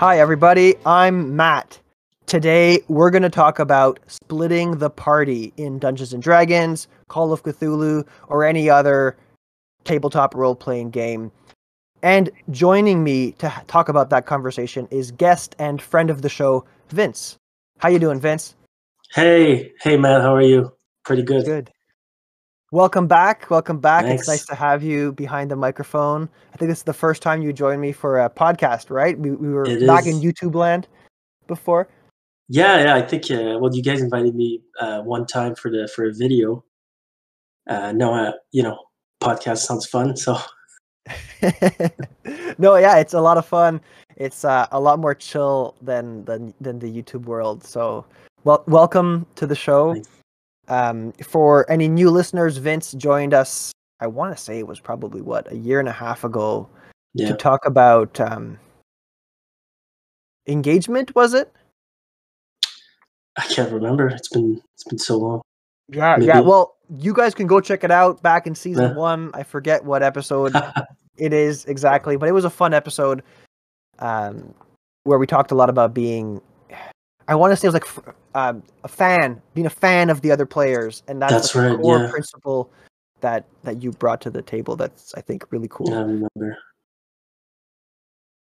[0.00, 0.76] Hi, everybody.
[0.86, 1.78] I'm Matt.
[2.24, 7.42] Today, we're going to talk about splitting the party in Dungeons and Dragons, Call of
[7.42, 9.14] Cthulhu, or any other
[9.84, 11.30] tabletop role playing game.
[12.02, 16.64] And joining me to talk about that conversation is guest and friend of the show,
[16.88, 17.36] Vince.
[17.76, 18.56] How you doing, Vince?
[19.10, 20.72] Hey, hey, Matt, how are you?
[21.04, 21.44] Pretty good.
[21.44, 21.70] Good.
[22.72, 23.50] Welcome back.
[23.50, 24.04] Welcome back.
[24.04, 24.22] Thanks.
[24.22, 26.28] It's nice to have you behind the microphone.
[26.54, 29.18] I think this is the first time you joined me for a podcast, right?
[29.18, 30.14] We, we were It back is.
[30.14, 30.86] in YouTube land
[31.48, 31.88] before.
[32.48, 32.94] Yeah, yeah.
[32.94, 33.28] I think.
[33.28, 36.64] Uh, well, you guys invited me uh, one time for the for a video.
[37.68, 38.78] Uh, no, uh, you know,
[39.20, 40.16] podcast sounds fun.
[40.16, 40.38] So
[42.58, 43.80] no, yeah, it's a lot of fun.
[44.16, 47.64] It's uh, a lot more chill than than than the YouTube world.
[47.64, 48.04] So,
[48.44, 49.94] well, welcome to the show.
[49.94, 50.19] Thanks.
[50.68, 53.72] Um, for any new listeners, Vince joined us.
[54.00, 56.68] I want to say it was probably what a year and a half ago
[57.14, 58.58] yeah, to talk about um,
[60.46, 61.14] engagement.
[61.14, 61.52] Was it?
[63.36, 64.08] I can't remember.
[64.08, 65.42] It's been it's been so long.
[65.88, 66.40] Yeah, yeah.
[66.40, 68.96] Well, you guys can go check it out back in season Yeah.
[68.96, 69.30] one.
[69.34, 70.54] I forget what episode
[71.16, 73.22] it is exactly, but it was a fun episode
[73.98, 74.54] um,
[75.04, 76.40] where we talked a lot about being.
[77.30, 80.32] I want to say it was like um, a fan, being a fan of the
[80.32, 82.10] other players, and that's, That's like right, core yeah.
[82.10, 82.68] principle
[83.20, 84.74] that that you brought to the table.
[84.74, 85.90] That's I think really cool.
[85.90, 86.58] Yeah, I remember.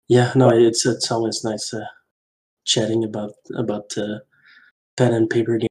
[0.07, 1.85] Yeah, no, it's it's always nice uh,
[2.65, 4.17] chatting about about uh,
[4.97, 5.67] pen and paper games.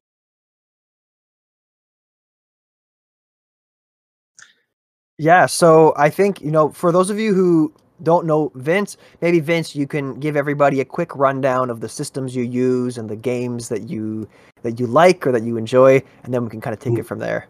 [5.17, 9.39] Yeah, so I think, you know, for those of you who don't know Vince, maybe
[9.39, 13.15] Vince, you can give everybody a quick rundown of the systems you use and the
[13.15, 14.27] games that you
[14.63, 16.99] that you like or that you enjoy, and then we can kind of take Mm.
[16.99, 17.47] it from there.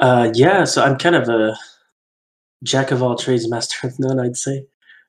[0.00, 1.56] Uh, yeah, so I'm kind of a
[2.62, 4.20] jack of all trades, master of none.
[4.20, 4.64] I'd say.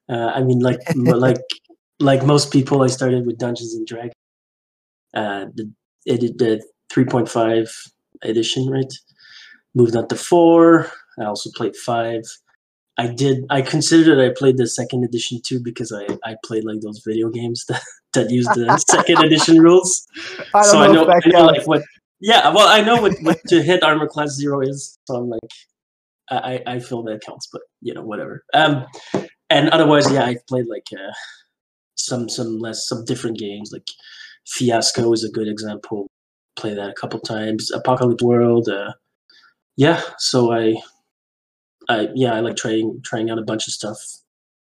[0.08, 1.38] Uh, I mean, like like
[2.00, 4.14] like most people, I started with Dungeons and Dragons.
[5.14, 5.72] Uh, the
[6.06, 7.70] it, the 3.5
[8.24, 8.92] edition, right?
[9.76, 10.90] Moved on to four.
[11.20, 12.24] I also played five.
[13.00, 13.46] I did.
[13.50, 17.30] I considered I played the second edition too because I I played like those video
[17.30, 17.82] games that
[18.14, 20.06] that use the second edition rules
[20.54, 21.84] I don't so know, I know, I know like what.
[22.22, 25.00] Yeah, well, I know what, what to hit armor class zero is.
[25.06, 25.52] So I'm like,
[26.30, 28.44] I I I feel that counts, but you know whatever.
[28.54, 28.86] Um,
[29.50, 31.14] and otherwise, yeah, I've played like uh,
[31.96, 33.72] some some less some different games.
[33.72, 33.88] Like
[34.46, 36.08] Fiasco is a good example.
[36.58, 37.72] Play that a couple times.
[37.72, 38.68] Apocalypse World.
[38.68, 38.92] Uh,
[39.78, 40.76] yeah, so I,
[41.90, 43.98] I yeah, I like trying trying out a bunch of stuff,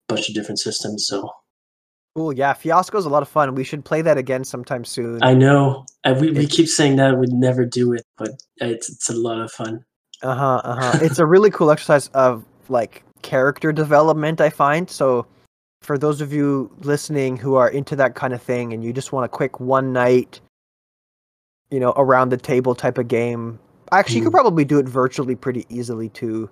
[0.08, 1.06] bunch of different systems.
[1.06, 1.30] So
[2.16, 2.52] Cool, yeah.
[2.52, 3.56] Fiasco's a lot of fun.
[3.56, 5.20] We should play that again sometime soon.
[5.25, 9.08] I know, and we, we keep saying that we'd never do it, but it's it's
[9.10, 9.84] a lot of fun.
[10.22, 10.60] Uh huh.
[10.64, 10.98] Uh huh.
[11.02, 14.41] it's a really cool exercise of like character development.
[14.41, 15.26] I find so.
[15.82, 19.12] For those of you listening who are into that kind of thing, and you just
[19.12, 20.41] want a quick one night,
[21.70, 23.58] you know, around the table type of game,
[23.92, 24.41] actually, you could Mhm.
[24.41, 26.48] probably do it virtually pretty easily too.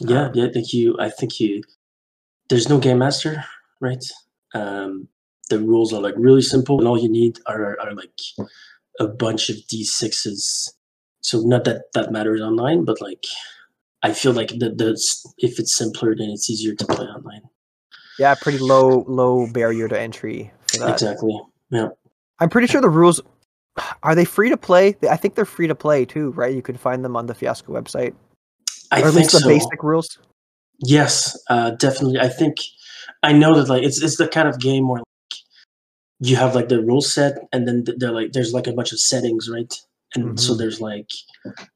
[0.00, 0.46] Yeah, Um, yeah.
[0.46, 0.96] I think you.
[0.98, 1.62] I think you.
[2.48, 3.44] There's no game master,
[3.80, 4.04] right?
[4.54, 5.08] Um,
[5.50, 8.18] the rules are like really simple, and all you need are are like
[9.00, 10.72] a bunch of d sixes.
[11.20, 13.24] So not that that matters online, but like
[14.02, 14.90] I feel like the the
[15.38, 17.42] if it's simpler, then it's easier to play online.
[18.18, 20.90] Yeah, pretty low low barrier to entry for that.
[20.90, 21.40] Exactly.
[21.70, 21.88] Yeah.
[22.40, 23.20] I'm pretty sure the rules
[24.02, 24.96] are they free to play.
[25.08, 26.54] I think they're free to play too, right?
[26.54, 28.14] You can find them on the Fiasco website,
[28.90, 29.48] I or at think least the so.
[29.48, 30.18] basic rules.
[30.80, 32.20] Yes, uh, definitely.
[32.20, 32.56] I think
[33.22, 35.38] I know that like it's it's the kind of game where like,
[36.20, 39.00] you have like the rule set, and then they're like there's like a bunch of
[39.00, 39.72] settings, right?
[40.14, 40.58] And so Mhm.
[40.58, 41.08] there's like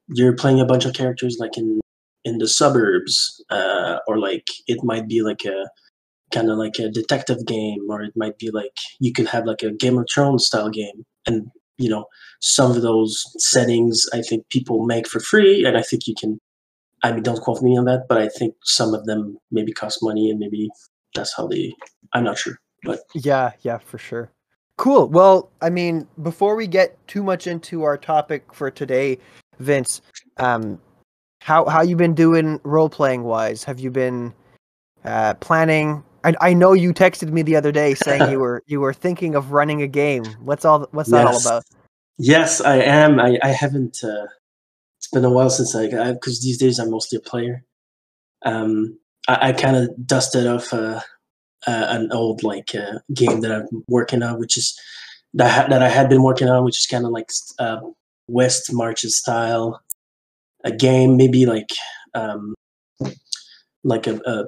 [0.07, 1.79] you're playing a bunch of characters like in
[2.25, 5.69] in the suburbs, uh, or like it might be like a
[6.33, 9.63] kind of like a detective game, or it might be like you could have like
[9.63, 11.47] a Game of Thrones style game, and
[11.77, 12.05] you know
[12.41, 16.39] some of those settings I think people make for free, and I think you can
[17.03, 19.99] I mean, don't quote me on that, but I think some of them maybe cost
[20.01, 20.69] money, and maybe
[21.15, 21.73] that's how they.
[22.13, 24.31] I'm not sure, but Yeah, yeah, for sure.
[24.77, 25.09] Cool.
[25.09, 29.17] Well, I mean, before we get too much into our topic for today,
[29.59, 30.01] Vince,
[30.37, 30.79] um,
[31.41, 33.63] how how you been doing role playing wise?
[33.63, 34.33] Have you been
[35.03, 36.03] uh, planning?
[36.23, 39.35] I, I know you texted me the other day saying you were you were thinking
[39.35, 40.25] of running a game.
[40.41, 41.63] What's all what's that all about?
[42.17, 43.19] yes, I am.
[43.19, 44.03] I I haven't.
[44.03, 44.27] Uh,
[45.09, 47.63] been a while since I because these days I'm mostly a player.
[48.45, 48.97] Um,
[49.27, 51.01] I, I kind of dusted off uh,
[51.67, 54.79] uh, an old like uh, game that I'm working on, which is
[55.33, 57.29] that that I had been working on, which is kind of like
[57.59, 57.79] uh,
[58.27, 59.81] West Marches style,
[60.63, 61.69] a game, maybe like
[62.13, 62.55] um,
[63.83, 64.45] like a, a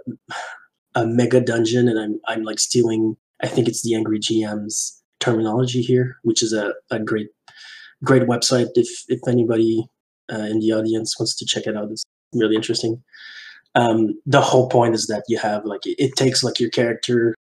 [0.95, 5.81] a mega dungeon, and I'm I'm like stealing I think it's the Angry GM's terminology
[5.81, 7.29] here, which is a, a great
[8.03, 8.69] great website.
[8.75, 9.87] If if anybody
[10.31, 13.03] uh, in the audience wants to check it out, it's really interesting.
[13.75, 17.35] Um, the whole point is that you have like it, it takes like your character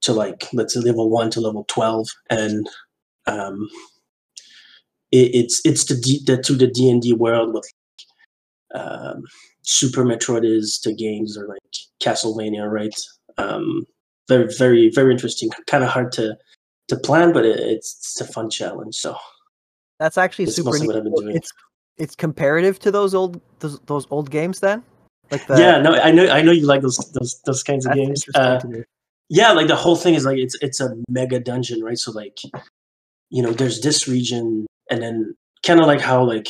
[0.00, 2.68] to like let's say level one to level twelve, and
[3.26, 3.68] um,
[5.12, 7.70] it, it's it's the, D, the to the D and D world with
[8.74, 9.22] um,
[9.62, 11.58] Super Metroid is to games or like
[12.02, 12.94] Castlevania, right?
[13.36, 13.86] Um,
[14.28, 15.50] very very very interesting.
[15.66, 16.36] Kind of hard to
[16.88, 18.94] to plan, but it, it's, it's a fun challenge.
[18.96, 19.14] So
[19.98, 20.86] That's actually It's super neat.
[20.86, 21.36] what I've been doing.
[21.36, 21.52] It's
[21.98, 24.82] it's comparative to those old those, those old games then?
[25.30, 27.94] Like the yeah, no, I know I know you like those those those kinds of
[27.94, 28.24] games.
[28.34, 28.60] Uh,
[29.30, 32.38] yeah like the whole thing is like it's it's a mega dungeon right so like
[33.28, 36.48] you know there's this region and then kind of like how like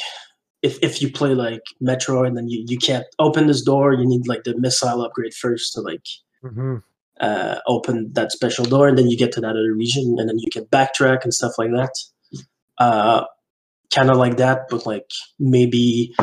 [0.62, 4.06] if if you play like Metroid and then you, you can't open this door you
[4.06, 6.04] need like the missile upgrade first to like
[6.44, 6.82] Mhm.
[7.20, 10.38] uh open that special door and then you get to that other region and then
[10.38, 11.94] you can backtrack and stuff like that
[12.78, 13.24] uh
[13.94, 16.14] kind of like that but like maybe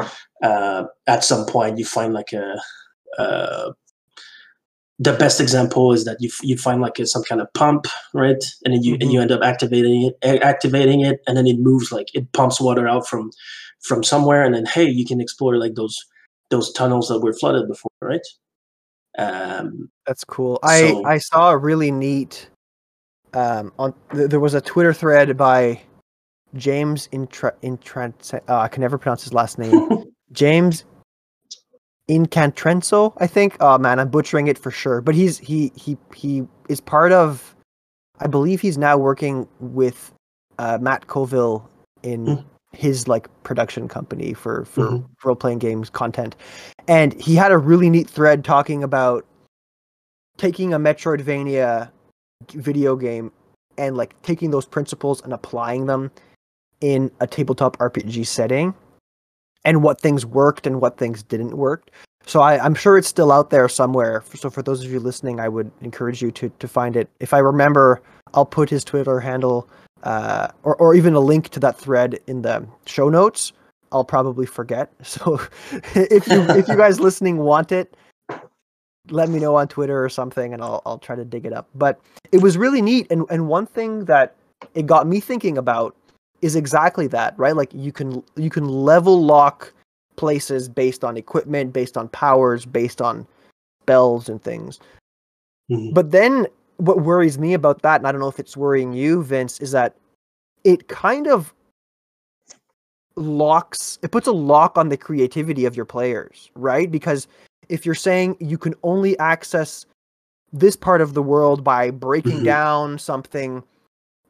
[0.44, 2.56] uh at some point you find like a
[3.17, 3.71] uh
[5.00, 8.44] the best example is that you you find like a, some kind of pump, right?
[8.63, 11.91] And then you and you end up activating it, activating it, and then it moves
[11.91, 13.31] like it pumps water out from
[13.81, 15.97] from somewhere, and then hey, you can explore like those
[16.50, 18.25] those tunnels that were flooded before, right?
[19.17, 20.59] Um, That's cool.
[20.63, 22.50] I I saw a really neat
[23.33, 25.81] um on th- there was a Twitter thread by
[26.55, 30.05] James Intra Intra uh, I can never pronounce his last name.
[30.31, 30.85] James
[32.09, 33.57] Incantrenzo, I think.
[33.59, 35.01] Oh man, I'm butchering it for sure.
[35.01, 37.55] But he's he he he is part of
[38.19, 40.13] I believe he's now working with
[40.59, 41.67] uh, Matt Colville
[42.03, 42.45] in Mm.
[42.71, 45.05] his like production company for for Mhm.
[45.23, 46.35] role playing games content.
[46.87, 49.25] And he had a really neat thread talking about
[50.37, 51.89] taking a Metroidvania
[52.51, 53.31] video game
[53.77, 56.11] and like taking those principles and applying them
[56.85, 58.75] in a tabletop RPG setting
[59.63, 61.89] and what things worked and what things didn't work.
[62.27, 64.23] So I, I'm sure it's still out there somewhere.
[64.35, 67.09] So for those of you listening, I would encourage you to to find it.
[67.19, 68.03] If I remember,
[68.35, 69.67] I'll put his Twitter handle
[70.03, 73.51] uh, or or even a link to that thread in the show notes.
[73.91, 74.91] I'll probably forget.
[75.03, 75.39] So
[75.95, 77.97] if you if you guys listening want it,
[79.09, 81.67] let me know on Twitter or something, and I'll I'll try to dig it up.
[81.73, 81.99] But
[82.31, 84.35] it was really neat, and and one thing that
[84.75, 85.95] it got me thinking about
[86.45, 87.56] is exactly that, right?
[87.56, 89.74] Like you can you can level lock
[90.15, 93.27] places based on equipment, based on powers, based on
[93.81, 94.80] spells and things.
[95.71, 95.92] mhm.
[95.94, 96.45] But then
[96.77, 99.71] what worries me about that, and I don't know if it's worrying you, Vince, is
[99.71, 99.95] that
[100.63, 101.51] it kind of
[103.18, 106.91] locks it puts a lock on the creativity of your players, right?
[106.91, 107.27] Because
[107.69, 109.86] if you're saying you can only access
[110.53, 112.45] this part of the world by breaking Mhm.
[112.45, 113.63] down something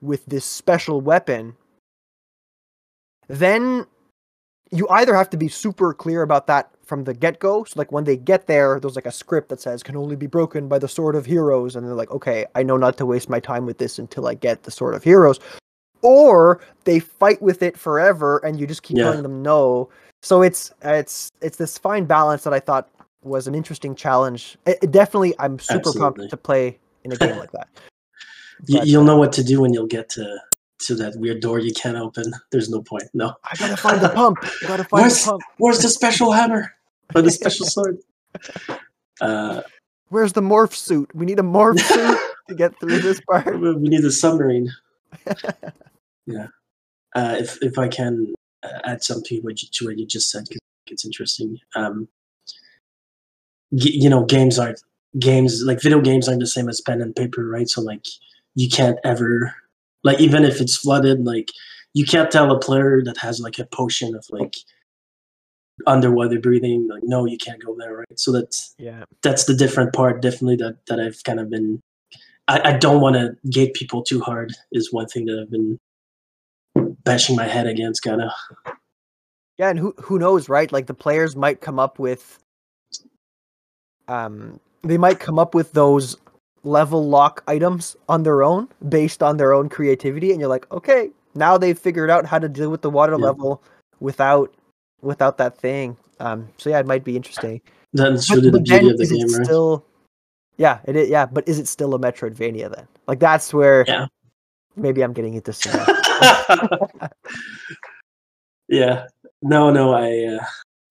[0.01, 1.55] with this special weapon,
[3.27, 3.85] then
[4.71, 7.63] you either have to be super clear about that from the get go.
[7.63, 10.27] So, like when they get there, there's like a script that says can only be
[10.27, 13.29] broken by the sword of heroes, and they're like, okay, I know not to waste
[13.29, 15.39] my time with this until I get the sword of heroes.
[16.01, 19.03] Or they fight with it forever, and you just keep Yeah.
[19.03, 19.89] telling them no.
[20.21, 22.89] So it's it's it's this fine balance that I thought
[23.23, 24.57] was an interesting challenge.
[24.65, 25.99] It, it definitely, I'm super Absolutely.
[26.01, 27.67] pumped to play in a game like that.
[28.67, 30.39] you, But, you'll uh, know what to do when you'll get to
[30.79, 32.33] to that weird door you can't open.
[32.51, 33.03] There's no point.
[33.13, 33.33] No.
[33.43, 34.37] I gotta find the pump.
[34.43, 35.43] I gotta find Where's- the pump.
[35.57, 36.73] Where's the special hammer
[37.13, 37.97] or the special sword?
[39.21, 39.61] Uh,
[40.09, 41.09] Where's the morph suit?
[41.15, 43.59] We need a morph suit to get through this part.
[43.59, 44.71] we need a submarine.
[46.25, 46.47] yeah.
[47.15, 50.43] Uh, if if I can uh, add something what you, to what you just said,
[50.47, 51.57] because it's interesting.
[51.75, 52.07] Um,
[53.73, 54.81] g- you know, games aren't
[55.19, 57.69] games like video games aren't the same as pen and paper, right?
[57.69, 58.05] So like,
[58.55, 59.55] you can't ever
[60.05, 61.49] like even if it's flooded, like
[61.93, 64.53] you can't tell a player that has like a potion of like
[65.85, 68.19] underwater breathing, like no, you can't go there, right?
[68.19, 69.03] So that's Yeah.
[69.21, 71.81] that's the different part definitely that that i've kind of been
[72.47, 75.79] i, I don't want to gate people too hard is one thing that i've been
[77.03, 78.31] bashing my head against kind of
[79.57, 80.69] Yeah, and who who knows, right?
[80.71, 82.39] Like the players might come up with
[84.07, 86.17] um they might come up with those
[86.65, 91.11] level lock items on their own based on their own creativity and you're like, "Okay,
[91.35, 93.25] now they've figured out how to deal with the water Yeah.
[93.27, 93.61] level
[94.01, 94.53] without
[95.01, 97.61] without that thing." Um so yeah, it might be interesting.
[97.93, 99.85] that's But- really the but beauty of the it game right still
[100.57, 102.87] Yeah, it is, yeah, but is it still a Metroidvania then?
[103.07, 104.07] Like that's where Yeah.
[104.75, 105.71] maybe I'm getting into some
[108.67, 109.05] yeah
[109.43, 110.43] no no i uh,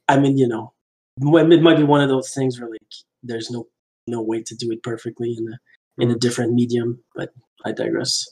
[0.09, 0.73] i mean you know
[1.19, 2.81] it might be one of those things where like
[3.23, 3.67] there's no
[4.07, 5.57] no way to do it perfectly and uh,
[5.99, 6.99] in a different medium.
[7.15, 7.31] But
[7.65, 8.27] I digress.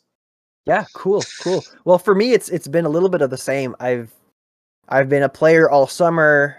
[0.66, 1.64] Yeah, cool, cool.
[1.84, 3.74] Well, for me, it's it's been a little bit of the same.
[3.80, 4.12] I've
[4.88, 6.56] I've been a player all summer.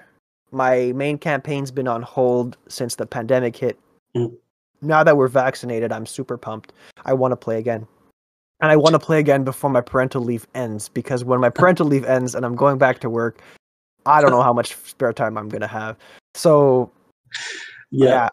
[0.51, 3.79] My main campaign's been on hold since the pandemic hit.
[4.15, 4.35] Mm.
[4.81, 6.73] Now that we're vaccinated, I'm super pumped.
[7.05, 7.87] I want to play again.
[8.59, 11.87] And I want to play again before my parental leave ends because when my parental
[11.87, 13.41] leave ends and I'm going back to work,
[14.05, 15.97] I don't know how much spare time I'm going to have.
[16.35, 16.91] So,
[17.91, 18.07] Yeah.
[18.09, 18.29] yeah,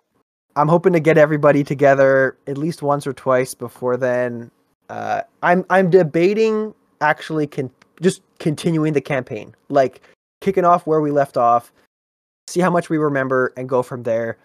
[0.57, 4.51] I'm hoping to get everybody together at least once or twice before then.
[4.89, 7.71] Uh, I'm I'm debating actually con-
[8.03, 10.03] just continuing the campaign, like
[10.41, 11.73] kicking off where we left off,
[12.49, 14.39] see how much we remember, and go from there,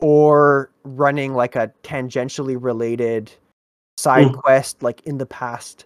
[0.00, 3.30] or running like a tangentially related
[3.98, 4.40] side Mm.
[4.40, 5.84] quest, like in the past.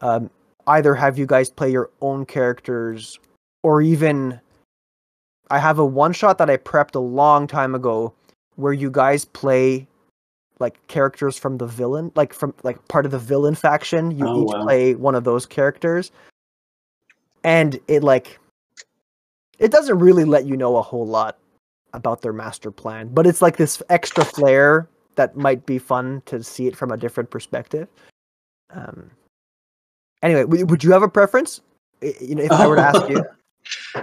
[0.00, 0.28] Um,
[0.66, 3.18] either have you guys play your own characters,
[3.62, 4.40] or even
[5.50, 8.12] I have a one shot that I prepped a long time ago
[8.56, 9.86] where you guys play
[10.60, 14.10] like characters from the villain, like from like part of the villain faction.
[14.10, 14.62] You Oh, each wow.
[14.62, 16.12] play one of those characters.
[17.42, 18.38] And it like
[19.58, 21.38] it doesn't really let you know a whole lot
[21.92, 26.42] about their master plan, but it's like this extra flair that might be fun to
[26.42, 27.88] see it from a different perspective.
[28.70, 29.10] Um
[30.22, 31.60] anyway, w- would you have a preference?
[32.00, 33.24] You know, if I were to ask you.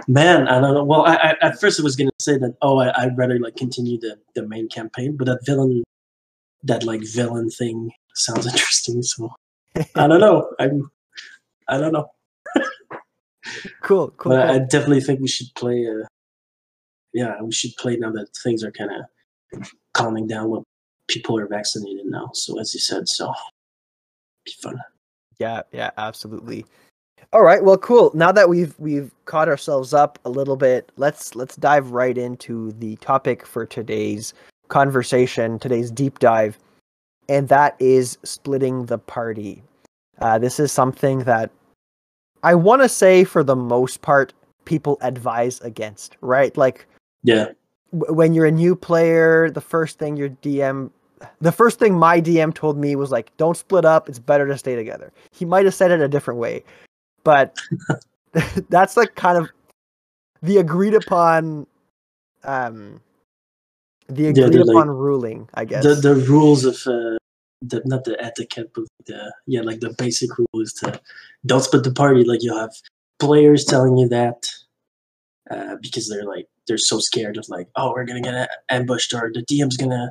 [0.08, 0.84] Man, I don't know.
[0.84, 2.56] Well, I, I at first I was gonna say that.
[2.62, 5.82] Oh, I, I'd rather like continue the the main campaign, but that villain,
[6.64, 9.02] that like villain thing sounds interesting.
[9.02, 9.32] So
[9.94, 10.50] I don't know.
[10.58, 10.90] I'm,
[11.68, 12.10] I don't know.
[13.82, 14.32] Cool, cool.
[14.32, 14.54] but cool.
[14.54, 15.86] I definitely think we should play.
[15.86, 16.06] Uh,
[17.12, 20.48] yeah, we should play now that things are kind of calming down.
[20.50, 20.64] When
[21.08, 23.32] people are vaccinated now, so as you said, so
[24.44, 24.80] be fun.
[25.38, 26.64] Yeah, yeah, absolutely.
[27.32, 28.10] All right, well, cool.
[28.14, 32.72] Now that we've we've caught ourselves up a little bit, let's let's dive right into
[32.72, 34.34] the topic for today's
[34.68, 36.58] conversation, today's deep dive,
[37.28, 39.62] and that is splitting the party.
[40.20, 41.50] Uh, this is something that
[42.42, 44.32] I want to say, for the most part,
[44.64, 46.16] people advise against.
[46.20, 46.86] Right, like
[47.22, 47.48] Yeah,
[47.92, 50.90] w- when you're a new player, the first thing your DM,
[51.40, 54.08] the first thing my DM told me was like, "Don't split up.
[54.08, 56.62] It's better to stay together." He might have said it a different way,
[57.24, 57.56] but
[58.68, 59.50] that's like kind of
[60.42, 61.66] the agreed upon,
[62.44, 63.00] um,
[64.08, 65.82] the Yeah, agreed like, upon ruling, I guess.
[65.82, 67.16] the the rules of uh,
[67.62, 71.00] the not the etiquette, but the yeah, like the basic rule is to
[71.46, 72.24] don't split the party.
[72.24, 72.74] Like you'll have
[73.18, 74.44] players telling you that
[75.50, 79.30] uh, because they're like they're so scared of like oh we're gonna get ambushed or
[79.32, 80.10] the DM's gonna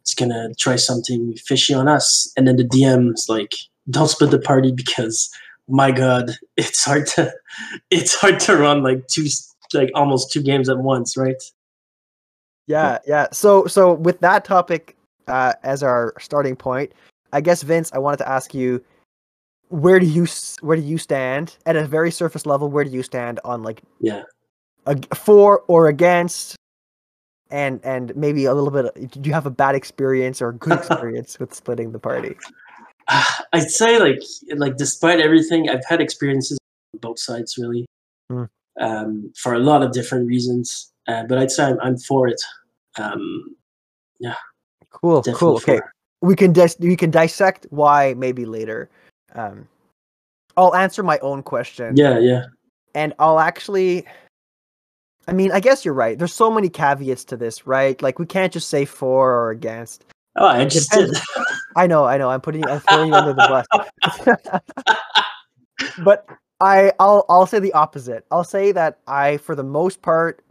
[0.00, 3.54] it's gonna try something fishy on us, and then the DM's like
[3.90, 5.30] don't split the party because
[5.68, 7.32] my god it's hard to
[7.90, 9.26] it's hard to run like two
[9.74, 11.42] like almost two games at once, right?
[12.68, 13.26] Yeah, yeah.
[13.32, 14.96] So so with that topic
[15.28, 16.92] uh, as our starting point,
[17.32, 18.82] I guess Vince, I wanted to ask you,
[19.68, 22.68] where do you s- where do you stand at a very surface level?
[22.68, 24.22] Where do you stand on like Yeah.
[24.86, 26.56] ag- for or against,
[27.50, 29.10] and and maybe a little bit?
[29.10, 32.36] Do you have a bad experience or a good experience with splitting the party?
[33.52, 34.22] I'd say like
[34.56, 36.58] like despite everything, I've had experiences
[36.94, 37.86] on both sides really,
[38.30, 38.48] Mm.
[38.80, 40.90] um, for a lot of different reasons.
[41.06, 42.40] Uh, but I'd say I'm, I'm for it.
[42.98, 43.54] Um,
[44.18, 44.34] yeah.
[44.90, 45.56] Cool, cool.
[45.56, 48.88] Okay, for we can dis- we can dissect why maybe later.
[49.34, 49.68] Um,
[50.56, 51.96] I'll answer my own question.
[51.96, 52.46] Yeah, yeah,
[52.94, 54.06] and I'll actually
[55.28, 56.18] I mean, I guess you're right.
[56.18, 58.00] There's so many caveats to this, right?
[58.00, 60.04] Like we can't just say for or against.
[60.36, 61.10] Oh, I just did.
[61.76, 62.30] I know, I know.
[62.30, 63.64] I'm putting I'm throwing you under the
[64.26, 64.60] bus.
[66.04, 66.26] but
[66.60, 68.26] I I'll I'll say the opposite.
[68.30, 70.42] I'll say that I for the most part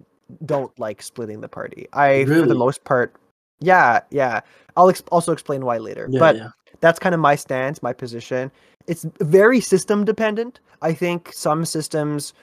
[0.46, 1.88] don't like splitting the party.
[1.94, 3.16] I for the most part
[3.60, 4.42] yeah, yeah.
[4.76, 6.08] I'll ex- also explain why later.
[6.10, 6.50] Yeah, but yeah.
[6.82, 8.52] that's kind of my stance, my position.
[8.88, 10.60] It's very system dependent.
[10.82, 12.34] I think some systems,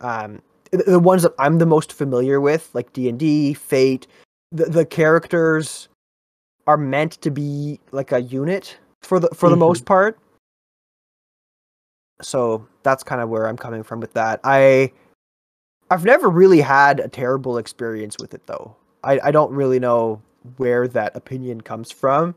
[0.00, 4.06] um, the, the ones that I'm the most familiar with, like D and D, Fate,
[4.50, 5.88] the the characters
[6.66, 9.60] are meant to be like a unit for the for the Mhm.
[9.60, 10.18] most part.
[12.22, 14.40] So that's kind of where I'm coming from with that.
[14.44, 14.92] I
[15.90, 18.74] I've never really had a terrible experience with it though.
[19.04, 20.22] I, I don't really know
[20.56, 22.34] where that opinion comes from.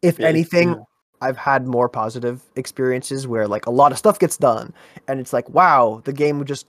[0.00, 0.82] If anything, yeah.
[1.20, 4.72] I've had more positive experiences where like a lot of stuff gets done
[5.08, 6.66] and it's like wow, the game just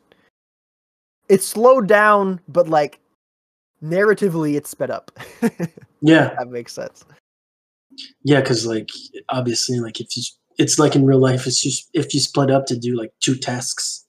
[1.29, 2.99] it's slowed down but like
[3.83, 5.11] narratively it's sped up.
[6.01, 7.05] yeah, that makes sense.
[8.23, 8.39] yeah.
[8.41, 8.89] Because like
[9.29, 10.23] obviously, like if you,
[10.57, 11.47] it's like in real life.
[11.47, 14.05] It's just if you split up to do like two tasks,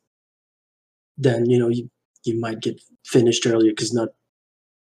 [1.18, 1.90] then you know you
[2.24, 4.08] you might get finished earlier because not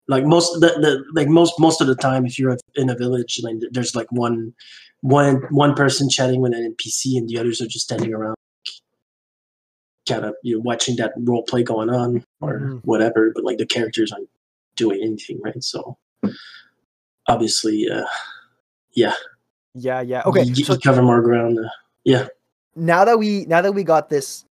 [0.07, 3.39] like most the, the like most most of the time if you're in a village
[3.43, 4.53] like there's like one
[5.01, 8.35] one one person chatting with an npc and the others are just standing around
[10.07, 12.81] kind of you know watching that role play going on or Mhm.
[12.85, 14.29] whatever but like the characters aren't
[14.77, 15.97] doing anything right so
[17.27, 18.05] obviously uh
[18.93, 19.13] yeah.
[19.75, 20.23] Yeah, yeah.
[20.25, 20.43] Okay.
[20.43, 21.69] you, So cover more ground uh,
[22.03, 22.27] yeah.
[22.75, 24.45] Now that we now that we got this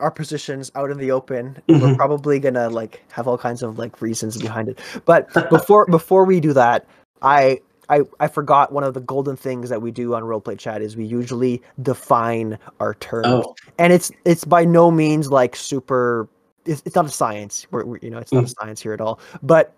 [0.00, 1.96] our positions out in the open we're Mhm.
[1.96, 4.78] probably gonna like have all kinds of like reasons behind it.
[5.06, 6.86] But before before we do that
[7.22, 10.82] i I, I forgot one of the golden things that we do on roleplay chat
[10.82, 13.26] is we usually define our terms.
[13.28, 13.54] Oh.
[13.78, 16.28] And it's it's by no means like super
[16.64, 17.64] it's, it's not a science.
[17.70, 19.20] We're, we're- you know it's not a science here at all.
[19.40, 19.72] But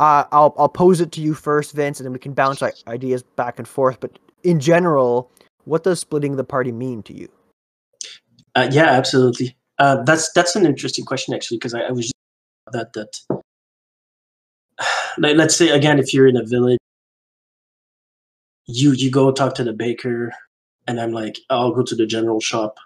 [0.00, 2.76] uh, I'll I'll pose it to you first Vince and then we can bounce like,
[2.88, 5.30] ideas back and forth but in general
[5.64, 7.28] what does splitting the party mean to you
[8.54, 9.56] Uh, yeah, absolutely.
[9.78, 12.12] Uh, that's that's an interesting question actually because I, I was
[12.72, 13.18] that that
[15.18, 16.78] like, let's say again if you're in a village,
[18.66, 20.32] you you go talk to the baker,
[20.86, 22.78] and I'm like I'll go to the general shop.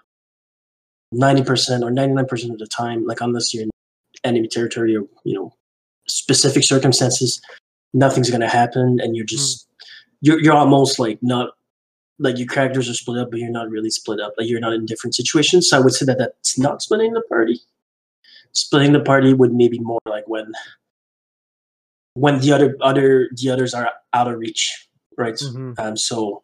[1.11, 3.69] Ninety percent or ninety nine percent of the time, like unless you're in
[4.23, 5.53] enemy territory or you know
[6.13, 7.41] specific circumstances,
[7.93, 9.67] nothing's gonna happen, and you're just
[10.21, 11.51] you're you're almost like not
[12.19, 14.33] like your characters are split up, but you're not really split up.
[14.37, 15.69] Like you're not in different situations.
[15.69, 17.59] So I would say that that's not splitting the party.
[18.53, 20.51] Splitting the party would maybe more like when
[22.13, 25.33] when the other other the others are out of reach, right?
[25.35, 25.77] Mhm.
[25.79, 26.43] Um, so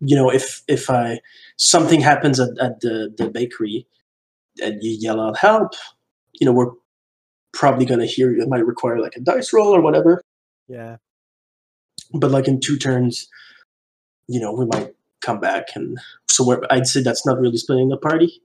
[0.00, 1.20] you know if if I
[1.56, 3.86] something happens at, at the the bakery
[4.62, 5.72] and you yell out help,
[6.38, 6.72] you know we're
[7.56, 8.42] probably gonna hear you.
[8.42, 10.22] It might require like a dice roll or whatever
[10.68, 10.96] yeah
[12.12, 13.28] but like in two turns,
[14.28, 15.98] you know, we might come back, and
[16.28, 18.40] so we're, I'd say that's not really splitting the party.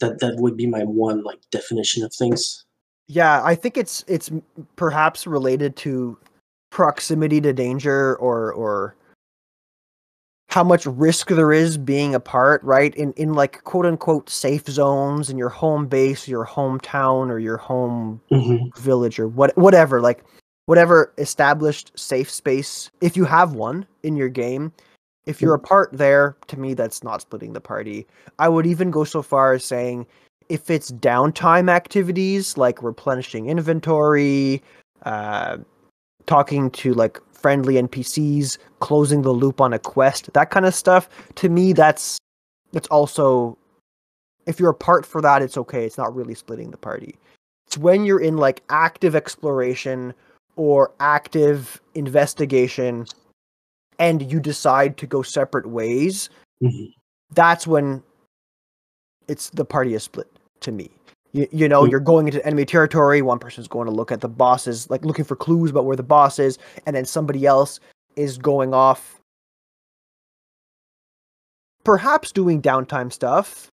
[0.00, 2.64] That that would be my one like definition of things.
[3.08, 4.30] Yeah, I think it's it's
[4.76, 6.18] perhaps related to
[6.70, 8.96] proximity to danger or or
[10.52, 12.94] how much risk there is being apart, right?
[12.94, 17.56] In in like quote unquote safe zones in your home base, your hometown, or your
[17.56, 20.22] home hmm village or what whatever, like
[20.66, 24.70] whatever established safe space, if you have one in your game,
[25.24, 28.06] if you're apart there, to me that's not splitting the party.
[28.38, 30.06] I would even go so far as saying
[30.50, 34.62] if it's downtime activities like replenishing inventory,
[35.06, 35.56] uh,
[36.26, 41.08] talking to like friendly NPCs, closing the loop on a quest, that kind of stuff,
[41.36, 42.18] to me that's
[42.72, 43.56] that's also
[44.46, 45.84] if you're apart for that, it's okay.
[45.84, 47.16] It's not really splitting the party.
[47.66, 50.14] It's when you're in like active exploration
[50.56, 53.06] or active investigation
[53.98, 56.28] and you decide to go separate ways,
[56.60, 56.86] hmm
[57.34, 58.02] that's when
[59.28, 60.30] it's the party is split
[60.60, 60.90] to me.
[61.32, 64.28] You, you know, you're going into enemy territory, one person's going to look at the
[64.28, 67.80] bosses, like looking for clues about where the boss is, and then somebody else
[68.16, 69.20] is going off
[71.84, 73.68] perhaps doing downtime stuff.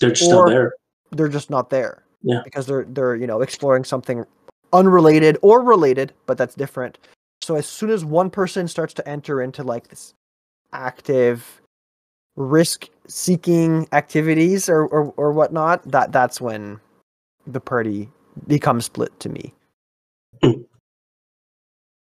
[0.00, 0.72] They're just still there.
[1.12, 2.02] They're just not there.
[2.22, 2.40] Yeah.
[2.44, 4.24] Because they're they're, you know, exploring something
[4.72, 6.98] unrelated or related, but that's different.
[7.42, 10.14] So as soon as one person starts to enter into like this
[10.72, 11.60] active
[12.38, 16.80] risk seeking activities or, or or whatnot, that that's when
[17.46, 18.08] the party
[18.46, 19.54] becomes split to me.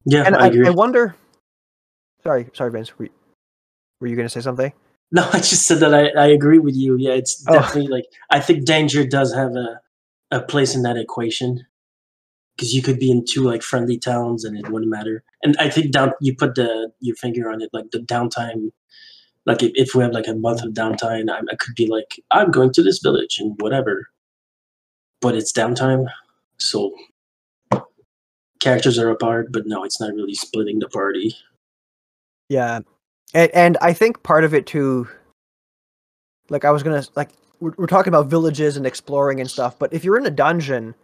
[0.05, 0.69] Yeah, And I, I.
[0.69, 1.14] I wonder
[2.25, 3.09] sorry, sorry Vince, were,
[4.01, 4.73] were you gonna say something?
[5.12, 6.97] no, I just said that I, I agree with you.
[6.99, 7.55] Yeah, it's Oh.
[7.55, 9.81] definitely like I think danger does have a
[10.31, 11.67] a place in that equation
[12.57, 15.25] because you could be in two like friendly towns and it wouldn't matter.
[15.43, 18.71] And I think down you put the your finger on it, like the downtime.
[19.49, 22.21] Like if, if we have like a month of downtime, I, I could be like,
[22.31, 24.11] I'm going to this village and whatever.
[25.23, 26.07] But it's downtime,
[26.59, 26.95] so
[28.61, 29.51] characters are apart.
[29.51, 31.35] But no, it's not really splitting the party.
[32.51, 32.81] Yeah,
[33.33, 35.09] and and I think part of it too.
[36.51, 39.93] Like I was gonna like we're, we're talking about villages and exploring and stuff, but
[39.95, 40.95] if you're in a dungeon,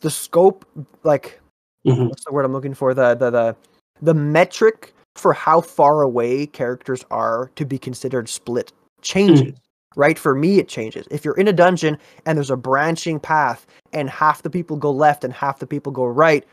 [0.00, 0.64] the scope,
[1.02, 1.38] like
[1.86, 2.08] Mhm.
[2.08, 2.94] what's the word I'm looking for?
[2.94, 3.56] The the the
[4.00, 8.72] the metric for how far away characters are to be considered split
[9.02, 9.54] changes.
[9.96, 10.18] Right?
[10.18, 11.06] For me, it changes.
[11.12, 14.90] If you're in a dungeon and there's a branching path and half the people go
[14.90, 16.44] left and half the people go right,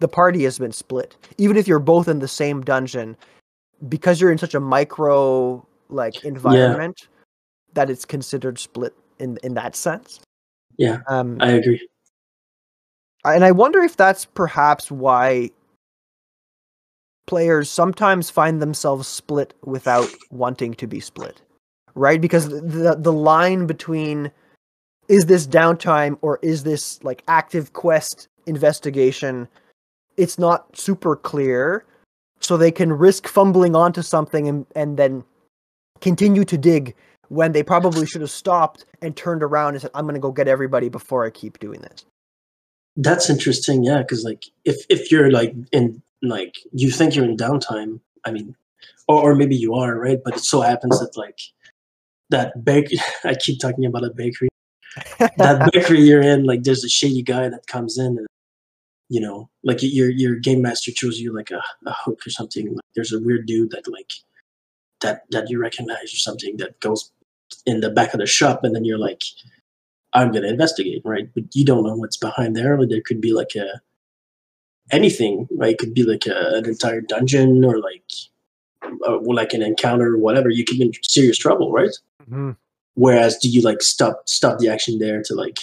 [0.00, 1.16] the party has been split.
[1.38, 3.16] Even if you're both in the same dungeon,
[3.88, 7.06] because you're in such a micro like environment,
[7.74, 10.18] that it's considered split in in that sense.
[10.76, 11.88] Yeah, Um, I agree.
[13.24, 15.50] and I wonder if that's perhaps why
[17.28, 21.40] players sometimes find themselves split without wanting to be split,
[21.94, 22.20] right?
[22.20, 24.32] Because the the line between
[25.08, 29.48] is this downtime or is this like active quest investigation
[30.18, 31.86] it's not super clear,
[32.40, 35.24] so they can risk fumbling onto something and and then
[36.00, 36.94] continue to dig
[37.28, 40.32] when they probably should have stopped and turned around and said, "I'm going to go
[40.32, 42.04] get everybody before I keep doing this."
[42.96, 47.36] That's interesting, yeah, because like if if you're like in like you think you're in
[47.36, 48.56] downtime, I mean,
[49.06, 50.18] or or maybe you are, right?
[50.24, 51.38] But it so happens that like
[52.30, 54.48] that bakery, I keep talking about a bakery.
[55.18, 58.26] that bakery you're in, like there's a shady guy that comes in and
[59.08, 62.74] you know, like your your game master chose you like a, a hook or something.
[62.74, 64.10] Like there's a weird dude that like
[65.00, 67.10] that that you recognize or something that goes
[67.64, 69.22] in the back of the shop, and then you're like,
[70.12, 71.28] I'm gonna investigate, right?
[71.34, 72.78] But you don't know what's behind there.
[72.78, 73.80] Like there could be like a
[74.90, 75.72] anything, right?
[75.72, 78.04] It could be like a, an entire dungeon or like
[79.06, 80.50] uh, like an encounter or whatever.
[80.50, 81.90] You could be in serious trouble, right?
[82.30, 82.56] Mhm.
[82.94, 85.58] Whereas, do you like stop stop the action there to like,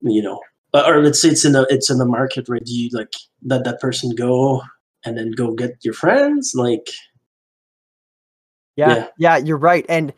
[0.00, 0.40] you know,
[0.74, 2.64] uh, or let's say it's in the it's in the market, right?
[2.64, 3.12] Do you like
[3.44, 4.62] let that person go
[5.04, 6.52] and then go get your friends?
[6.54, 6.88] Like,
[8.76, 9.08] Yeah, Yeah.
[9.18, 9.84] yeah, you're right.
[9.88, 10.12] And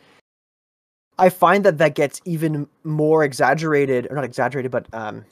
[1.18, 5.24] I find that that gets even more exaggerated, or not exaggerated, but um,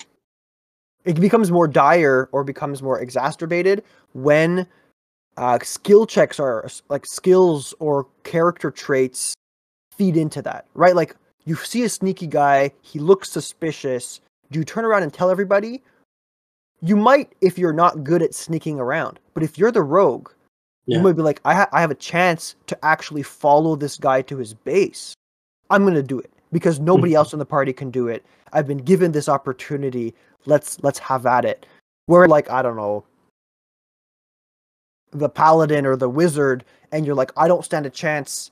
[1.04, 3.82] it becomes more dire or becomes more exacerbated
[4.14, 4.66] when
[5.36, 9.34] uh, skill checks are like skills or character traits
[9.96, 10.94] feed into that, right?
[10.94, 14.20] Like you see a sneaky guy, he looks suspicious.
[14.50, 15.82] Do you turn around and tell everybody?
[16.80, 20.30] You might if you're not good at sneaking around, but if you're the rogue,
[20.86, 20.98] Yeah.
[20.98, 24.22] you might be like, I, ha- I have a chance to actually follow this guy
[24.22, 25.14] to his base.
[25.70, 27.16] I'm gonna do it because nobody Mhm.
[27.16, 28.24] else in the party can do it.
[28.52, 30.14] I've been given this opportunity.
[30.46, 31.66] Let's let's have at it.
[32.06, 33.04] Where like I don't know,
[35.12, 38.50] the paladin or the wizard, and you're like, I don't stand a chance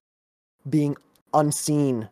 [0.68, 0.96] being
[1.34, 2.08] unseen,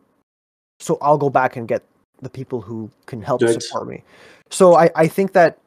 [0.79, 1.83] so I'll go back and get
[2.21, 4.03] the people who can help support me.
[4.49, 5.59] So I I think that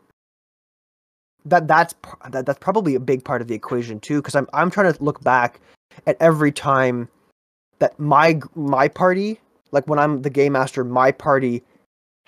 [1.44, 1.94] that that's
[2.30, 5.02] that, that's probably a big part of the equation too because I'm I'm trying to
[5.02, 5.60] look back
[6.06, 7.08] at every time
[7.78, 9.40] that my my party
[9.72, 11.62] like when I'm the game master my party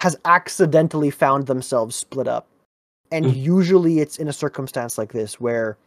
[0.05, 2.47] has accidentally found themselves split up.
[3.11, 3.43] And Mm.
[3.43, 5.79] usually it's in a circumstance like this where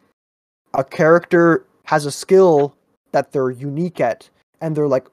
[0.73, 2.73] a character has a skill
[3.11, 4.27] that they're unique at
[4.59, 5.07] and they're like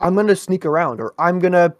[0.00, 1.74] I'm going to sneak around or I'm going to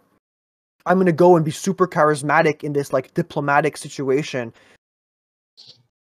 [0.87, 4.51] I'm going to go and be super charismatic in this like diplomatic situation.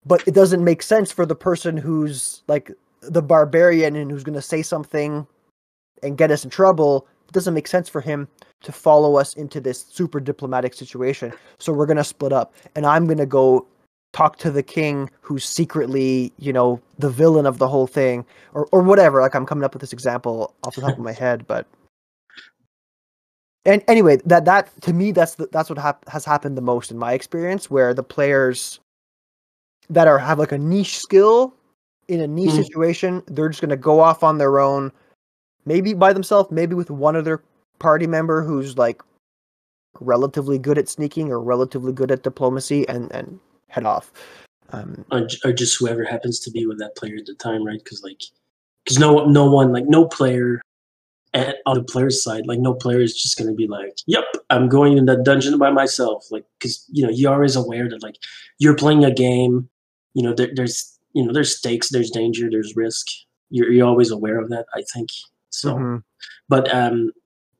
[0.05, 4.35] But it doesn't make sense for the person who's like the barbarian and who's going
[4.35, 5.25] to say something
[6.03, 7.07] and get us in trouble.
[7.27, 8.27] It doesn't make sense for him
[8.61, 12.85] to follow us into this super diplomatic situation so we're going to split up and
[12.85, 13.65] i'm going to go
[14.13, 18.67] talk to the king who's secretly you know the villain of the whole thing or
[18.71, 21.45] or whatever like i'm coming up with this example off the top of my head
[21.47, 21.65] but
[23.65, 26.91] and anyway that that to me that's the, that's what hap- has happened the most
[26.91, 28.79] in my experience where the players
[29.89, 31.53] that are have like a niche skill
[32.07, 32.63] in a niche Mhm.
[32.63, 34.91] situation they're just going to go off on their own
[35.65, 37.41] maybe by themselves maybe with one other
[37.81, 39.01] party member who's like
[39.99, 44.11] relatively good at sneaking or relatively good at diplomacy and and head off
[44.73, 47.81] um or, or just whoever happens to be with that player at the time, right?
[47.83, 48.21] Because like,
[48.83, 50.61] because no no one like no player
[51.33, 54.69] at, on the player's side, like no player is just gonna be like, "Yep, I'm
[54.69, 58.15] going in that dungeon by myself." Like, because you know you're always aware that like
[58.59, 59.69] you're playing a game.
[60.13, 63.07] You know, there, there's you know there's stakes, there's danger, there's risk.
[63.49, 64.65] You're you're always aware of that.
[64.73, 65.09] I think
[65.49, 65.75] so.
[65.75, 66.03] mhm.
[66.47, 67.11] but um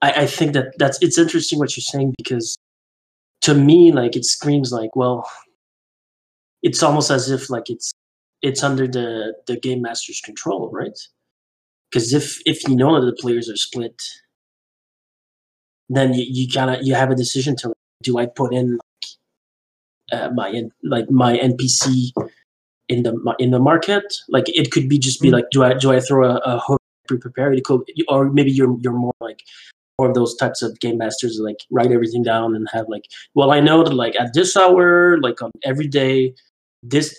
[0.01, 2.57] I, I think that that's it's interesting what you're saying because
[3.41, 5.29] to me like it screams like well
[6.63, 7.91] it's almost as if like it's
[8.41, 10.97] it's under the the game master's control right
[11.89, 14.01] because if if you know that the players are split
[15.89, 18.77] then you, you kind of you have a decision to do i put in
[20.11, 22.11] like uh, my like my npc
[22.89, 25.33] in the in the market like it could be just be Mm.
[25.33, 28.77] like do i do i throw a, a hook pre-prepared it could, or maybe you're
[28.81, 29.41] you're more like
[29.99, 33.59] of those types of game masters like write everything down and have like well i
[33.59, 36.33] know that like at this hour like on every day
[36.81, 37.15] this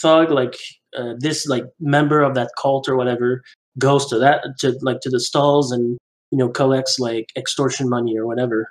[0.00, 0.56] thug like
[0.98, 3.42] uh, this like member of that cult or whatever
[3.78, 5.98] goes to that to like to the stalls and
[6.30, 8.70] you know collects like extortion money or whatever.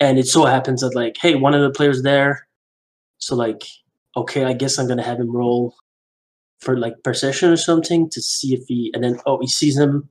[0.00, 2.46] And it so happens that like hey one of the players there
[3.18, 3.64] so like
[4.16, 5.74] okay i guess i'm gonna have him roll
[6.60, 10.08] for like perception or something to see if he and then oh he sees him.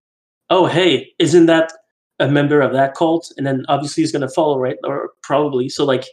[0.49, 1.71] Oh hey isn't that
[2.19, 4.77] a member of that cult and then obviously he's gonna follow right?
[4.83, 6.05] Or probably so like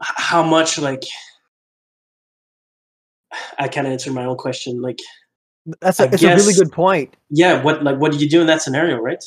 [0.00, 1.04] how much like
[3.58, 4.98] i can't answer my own question like
[5.80, 7.16] that's a, it's a really good point.
[7.30, 9.22] Yeah what like what do you do in that scenario right?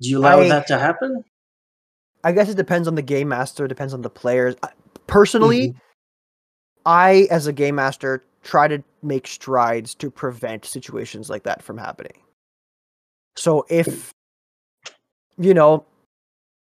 [0.00, 1.24] Do you allow I- that to happen?
[2.24, 4.54] I guess it depends on the game master, depends on the players.
[5.06, 5.78] Personally, mm-hmm.
[6.86, 11.76] I, as a game master, try to make strides to prevent situations like that from
[11.76, 12.16] happening.
[13.36, 14.14] So if
[15.38, 15.84] you know,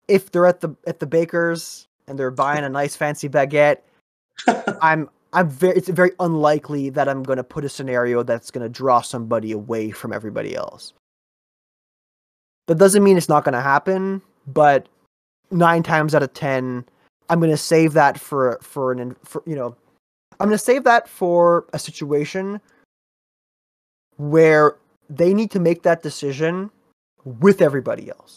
[0.07, 3.77] if they're at the at the baker's and they're buying a nice fancy baguette,
[4.81, 8.63] I'm I'm very it's very unlikely that I'm going to put a scenario that's going
[8.63, 10.93] to draw somebody away from everybody else.
[12.67, 14.87] That doesn't mean it's not going to happen, but
[15.51, 16.85] 9 times out of 10
[17.29, 19.75] I'm going to save that for for an for you know
[20.39, 22.59] I'm going to save that for a situation
[24.17, 24.75] where
[25.09, 26.69] they need to make that decision
[27.23, 28.35] with everybody else.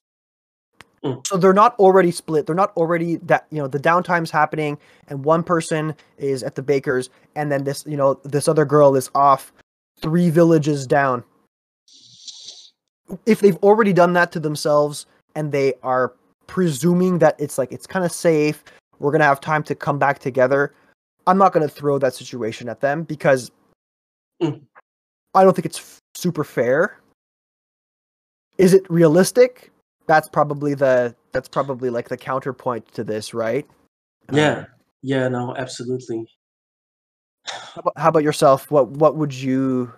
[1.07, 1.27] Mm.
[1.27, 2.47] So they're not already split.
[2.47, 6.63] They're not already that you know the downtime's happening, and one person is at the
[6.63, 9.53] baker's, and then this you know this other girl is off
[10.01, 11.23] three villages down.
[13.25, 16.13] If they've already done that to themselves, and they are
[16.47, 18.65] presuming that it's like it's kind of safe,
[18.99, 20.75] we're gonna have time to come back together.
[21.27, 23.51] I'm not gonna throw that situation at them because
[24.43, 24.61] Mm.
[25.35, 26.99] I don't think it's f- super fair.
[28.59, 29.71] Is it realistic?
[30.07, 33.67] That's probably the that's probably like the counterpoint to this, right?
[34.33, 34.67] yeah, Um,
[35.03, 36.27] yeah, no, absolutely.
[37.47, 38.71] how, about, how about yourself?
[38.71, 39.93] What what would you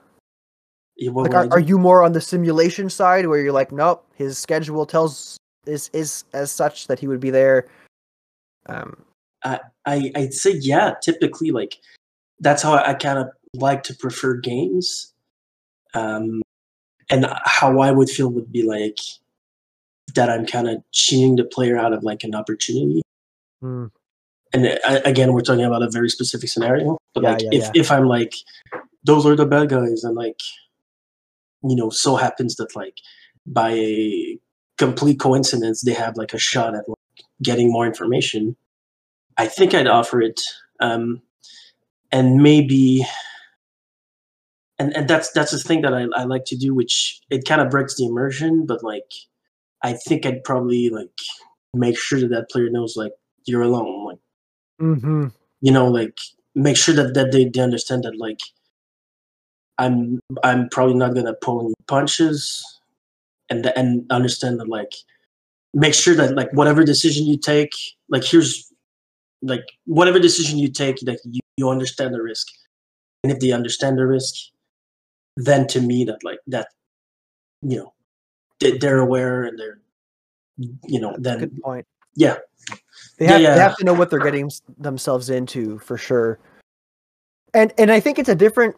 [0.97, 1.35] Yeah, what like?
[1.35, 4.87] would Are, are you more on the simulation side where you're like, nope, his schedule
[4.87, 7.69] tells is is as such that he would be there.
[8.67, 9.05] Um,
[9.45, 10.95] I I'd say yeah.
[11.03, 11.77] Typically, like
[12.41, 15.13] that's how I, I kind of like to prefer games.
[15.95, 16.43] Um,
[17.11, 18.99] and how I would feel would be like
[20.19, 23.03] that I'm kind of cheating the player out of like an opportunity.
[23.63, 23.87] hmm,
[24.53, 26.99] And uh, again, we're talking about a very specific scenario.
[27.15, 27.83] But Yeah, like yeah, if yeah.
[27.83, 28.35] if I'm like
[29.05, 30.41] those are the bad guys, and like
[31.63, 32.99] you know, so happens that like
[33.47, 34.39] by a
[34.77, 38.57] complete coincidence they have like a shot at like getting more information.
[39.37, 40.41] I think I'd offer it,
[40.81, 41.23] um,
[42.11, 43.07] and maybe,
[44.79, 47.61] and and that's that's the thing that I, I like to do, which it kind
[47.61, 49.11] of breaks the immersion, but like
[49.83, 51.11] I think I'd probably like
[51.75, 53.13] make sure that that player knows like
[53.45, 54.19] you're alone, like
[54.81, 55.33] mhm.
[55.61, 56.19] you know, like
[56.55, 58.39] make sure that that they, they understand that like
[59.79, 62.63] I'm I'm probably not gonna pull any punches,
[63.49, 64.93] and the, and understand that like
[65.75, 67.73] make sure that like whatever decision you take,
[68.09, 68.73] like here's
[69.43, 72.49] like whatever decision you take, like you, you understand the risk,
[73.23, 74.35] and if they understand the risk,
[75.37, 76.69] then to me that like that,
[77.63, 77.93] you know,
[78.61, 79.81] they, they're aware and they're,
[80.57, 81.87] you know, then Good point.
[82.15, 82.37] yeah,
[83.19, 83.55] They have, yeah.
[83.55, 86.39] they have to know what they're getting themselves into for sure.
[87.55, 88.77] And and I think it's a different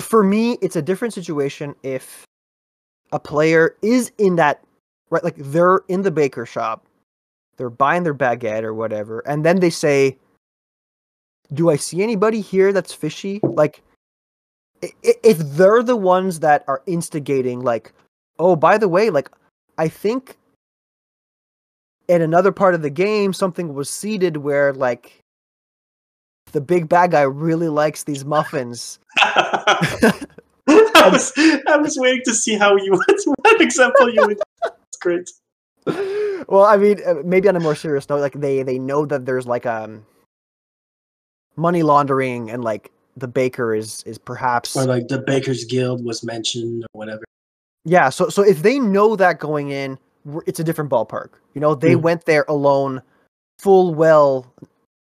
[0.00, 2.24] for me it's a different situation if
[3.12, 4.64] a player is in that
[5.10, 6.86] right like they're in the baker shop.
[7.56, 10.16] They're buying their baguette or whatever and then they say
[11.52, 13.40] do I see anybody here that's fishy?
[13.42, 13.82] Like
[15.02, 17.92] if they're the ones that are instigating like
[18.38, 19.30] oh by the way like
[19.78, 20.36] I think
[22.08, 25.20] in another part of the game something was seeded where like
[26.52, 31.32] the big bad guy really likes these muffins I was
[31.68, 34.38] I was waiting to see how you would what example you would.
[34.64, 35.30] It's great.
[36.48, 39.26] well i mean uh, maybe on a more serious note like they they know that
[39.26, 40.06] there's like um
[41.56, 46.24] money laundering and like the baker is is perhaps Or like the Bakers Guild was
[46.24, 47.22] mentioned or whatever.
[47.84, 49.98] Yeah so so if they know that going in
[50.46, 52.02] it's a different ballpark you know they Mm.
[52.02, 53.02] went there alone
[53.58, 54.46] full well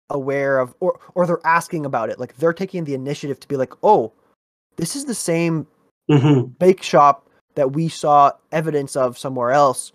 [0.09, 3.55] aware of or or they're asking about it like they're taking the initiative to be
[3.55, 4.11] like oh
[4.77, 5.67] this is the same
[6.09, 9.91] hmm bake shop that we saw evidence of somewhere else.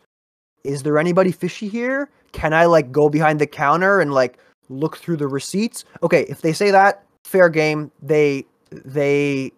[0.64, 2.10] Is there anybody fishy here?
[2.32, 5.84] Can I like go behind the counter and like look through the receipts?
[6.02, 7.90] Okay, if they say that, fair game.
[8.02, 9.50] They they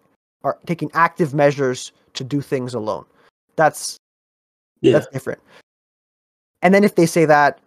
[0.44, 3.04] are taking active measures to do things alone.
[3.56, 3.96] That's
[4.82, 4.92] Yeah.
[4.92, 5.40] that's different.
[6.62, 7.60] And then if they say that,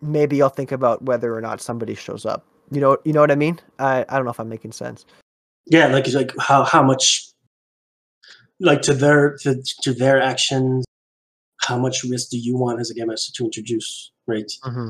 [0.00, 2.44] maybe I'll think about whether or not somebody shows up.
[2.70, 3.58] You know, you know what I mean?
[3.78, 5.04] I I don't know if I'm making sense.
[5.66, 7.28] yeah, like it's like how how much
[8.60, 10.84] like to their to, to their actions,
[11.58, 14.50] how much risk do you want as a game master to introduce, right?
[14.64, 14.88] Mm-hmm.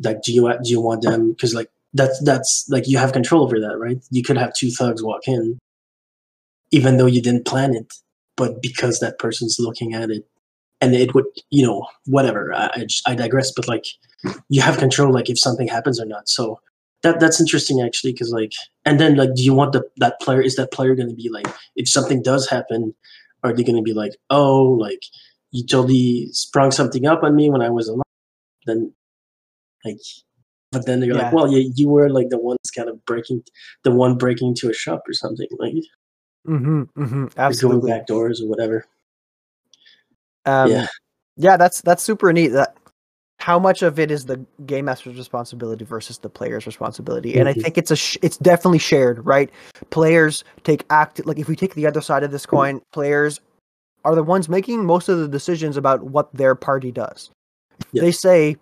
[0.00, 3.42] Like do you do you want them because like that's that's like you have control
[3.42, 3.98] over that, right?
[4.10, 5.58] You could have two thugs walk in,
[6.70, 7.92] even though you didn't plan it,
[8.38, 10.24] but because that person's looking at it,
[10.80, 12.54] and it would you know whatever.
[12.54, 13.84] I I, just- I digress, but like
[14.48, 16.28] you have control, like if something happens or not.
[16.28, 16.60] So
[17.02, 18.52] that that's interesting actually, because like
[18.86, 21.28] and then like do you want the that player is that player going to be
[21.30, 21.46] like
[21.76, 22.94] if something does happen,
[23.44, 25.02] are they going to be like oh like
[25.52, 28.02] you totally sprung something up on me when I was alive?
[28.66, 28.92] Then
[29.84, 30.00] like
[30.72, 31.24] but then you're Yeah.
[31.24, 33.42] like, well, you you were like the ones kind of breaking,
[33.84, 35.74] the one breaking into a shop or something, like
[36.48, 38.86] Mm-hmm, mm-hmm, you're going back doors or whatever.
[40.46, 40.86] Um, Yeah.
[41.36, 42.48] yeah, that's that's super neat.
[42.48, 42.74] That
[43.38, 47.54] how much of it is the game master's responsibility versus the player's responsibility, and I
[47.54, 47.62] Mhm.
[47.62, 49.50] think it's a sh- it's definitely shared, right?
[49.90, 53.40] Players take act like if we take the other side of this coin, players
[54.04, 57.30] are the ones making most of the decisions about what their party does.
[57.92, 58.02] Yeah.
[58.02, 58.56] They say,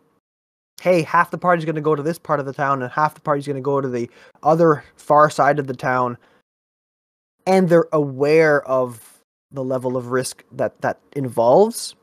[0.80, 3.14] "Hey, half the party's going to go to this part of the town, and half
[3.14, 4.10] the party's going to go to the
[4.42, 6.18] other far side of the town,"
[7.46, 11.94] and they're aware of the level of risk that that involves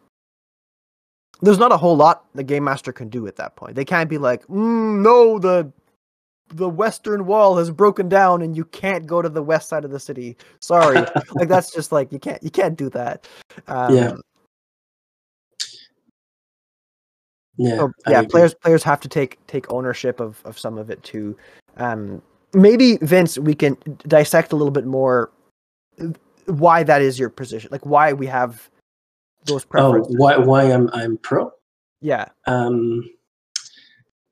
[1.41, 3.75] there's not a whole lot the game master can do at that point.
[3.75, 5.71] They can't be like mm, no the
[6.49, 9.91] the western wall has broken down and you can't go to the west side of
[9.91, 10.37] the city.
[10.59, 11.03] Sorry.
[11.35, 13.27] Like that's just like you can't you can't do that.
[13.67, 14.15] Um, Yeah.
[17.55, 18.29] Yeah, so, yeah agree.
[18.29, 21.37] players players have to take take ownership of of some of it too.
[21.77, 22.21] Um
[22.53, 23.77] maybe vince we can
[24.07, 25.31] dissect a little bit more
[26.45, 28.69] why that is your position like why we have
[29.45, 30.15] those preferences.
[30.15, 31.51] Oh, preferences why why I'm I'm pro?
[32.01, 33.09] yeah Um,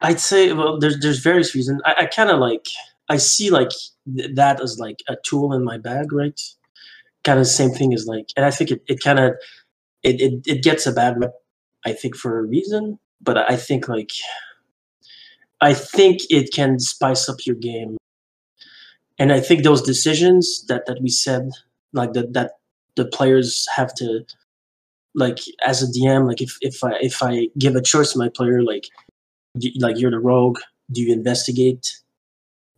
[0.02, 1.82] I'd say well, there's there's various reasons.
[1.86, 2.68] I, I kind of like
[3.10, 3.70] I see like
[4.16, 6.40] th- that as like a tool in my bag, right?
[7.24, 9.34] Kind of the same thing as like, and I think it, it kind of
[10.02, 11.34] it, it it gets a bad rep,
[11.86, 14.12] I think for a reason, but I think like
[15.62, 17.98] I think it can spice up your game,
[19.22, 21.44] and I think those decisions that that we said
[21.94, 22.52] like that that
[22.96, 24.26] the players have to
[25.24, 25.40] like
[25.72, 28.60] as a DM, like if if I if I give a choice to my player,
[28.72, 28.86] like
[29.62, 30.60] do, like you're the rogue,
[30.92, 31.86] do you investigate,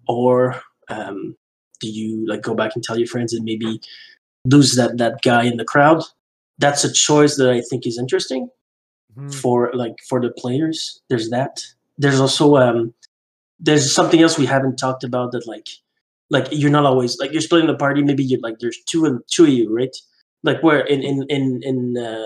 [0.08, 1.36] or um,
[1.80, 3.80] do you like go back and tell your friends and maybe
[4.46, 6.04] lose that that guy in the crowd?
[6.58, 8.50] That's a choice that I think is interesting
[9.18, 9.34] Mhm.
[9.42, 11.00] for like for the players.
[11.10, 11.54] There's that.
[12.02, 12.94] There's also um
[13.60, 15.68] there's something else we haven't talked about that like
[16.34, 18.02] like you're not always like you're splitting the party.
[18.04, 19.96] Maybe you're like there's two and two of you, right?
[20.42, 22.26] Like where in in in in uh,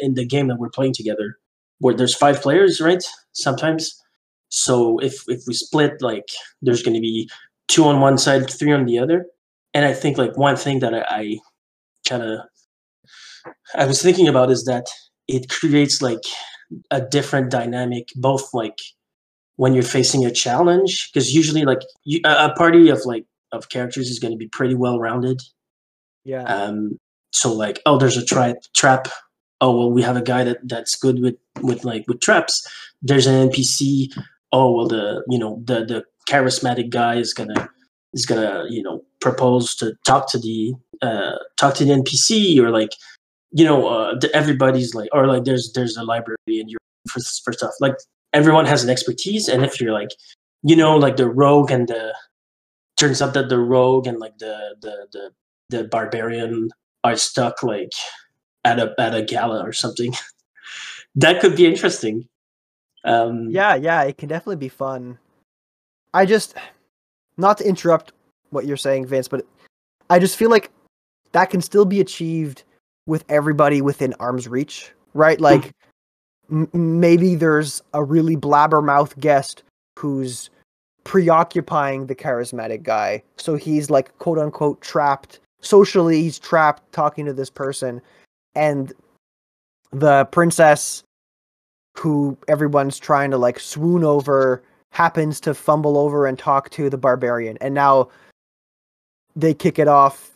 [0.00, 1.36] in the game that we're playing together,
[1.80, 3.02] where there's five players, right?
[3.32, 4.00] Sometimes.
[4.48, 6.28] So if if we split, like
[6.62, 7.28] there's going to be
[7.68, 9.26] two on one side, three on the other.
[9.74, 11.38] And I think like one thing that I, I
[12.08, 12.40] kind of
[13.74, 14.86] I was thinking about is that
[15.28, 16.24] it creates like
[16.90, 18.78] a different dynamic, both like
[19.56, 23.68] when you're facing a challenge, because usually like you, a, a party of like of
[23.68, 25.40] characters is going to be pretty well rounded.
[26.24, 26.98] yeah Um,
[27.32, 28.56] so like, oh, there's a trap.
[28.74, 29.08] Trap.
[29.60, 32.66] Oh well, we have a guy that that's good with with like with traps.
[33.02, 34.08] There's an NPC.
[34.52, 37.68] Oh well, the you know the the charismatic guy is gonna
[38.12, 42.70] is gonna you know propose to talk to the uh talk to the NPC or
[42.70, 42.90] like
[43.52, 47.20] you know uh the, everybody's like or like there's there's a library and you're for
[47.44, 47.94] for stuff like
[48.32, 50.10] everyone has an expertise and if you're like
[50.62, 52.14] you know like the rogue and the
[53.00, 55.30] turns out that the rogue and like the the the
[55.70, 56.68] the barbarian
[57.02, 57.92] are stuck like
[58.64, 60.12] at a at a gala or something.
[61.14, 62.28] that could be interesting.
[63.04, 65.18] Um, Yeah, yeah, it can definitely be fun.
[66.12, 66.54] I just,
[67.36, 68.12] not to interrupt
[68.50, 69.46] what you're saying, Vince, but
[70.10, 70.70] I just feel like
[71.32, 72.64] that can still be achieved
[73.06, 75.40] with everybody within arm's reach, right?
[75.40, 75.72] Like,
[76.50, 79.62] m- maybe there's a really blabbermouth guest
[79.98, 80.50] who's
[81.10, 83.20] preoccupying the charismatic guy.
[83.36, 85.40] So he's like, quote unquote, trapped.
[85.60, 88.00] Socially, he's trapped talking to this person.
[88.54, 88.92] And
[89.90, 91.02] the princess
[91.96, 96.96] who everyone's trying to like swoon over happens to fumble over and talk to the
[96.96, 98.08] barbarian and now
[99.34, 100.30] they kick it off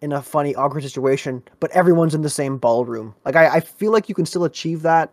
[0.00, 3.92] in a funny awkward situation but everyone's in the same ballroom like i, I feel
[3.92, 5.12] like you can still achieve that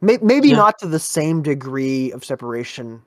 [0.00, 0.56] maybe Yeah.
[0.56, 3.00] not to the same degree of separation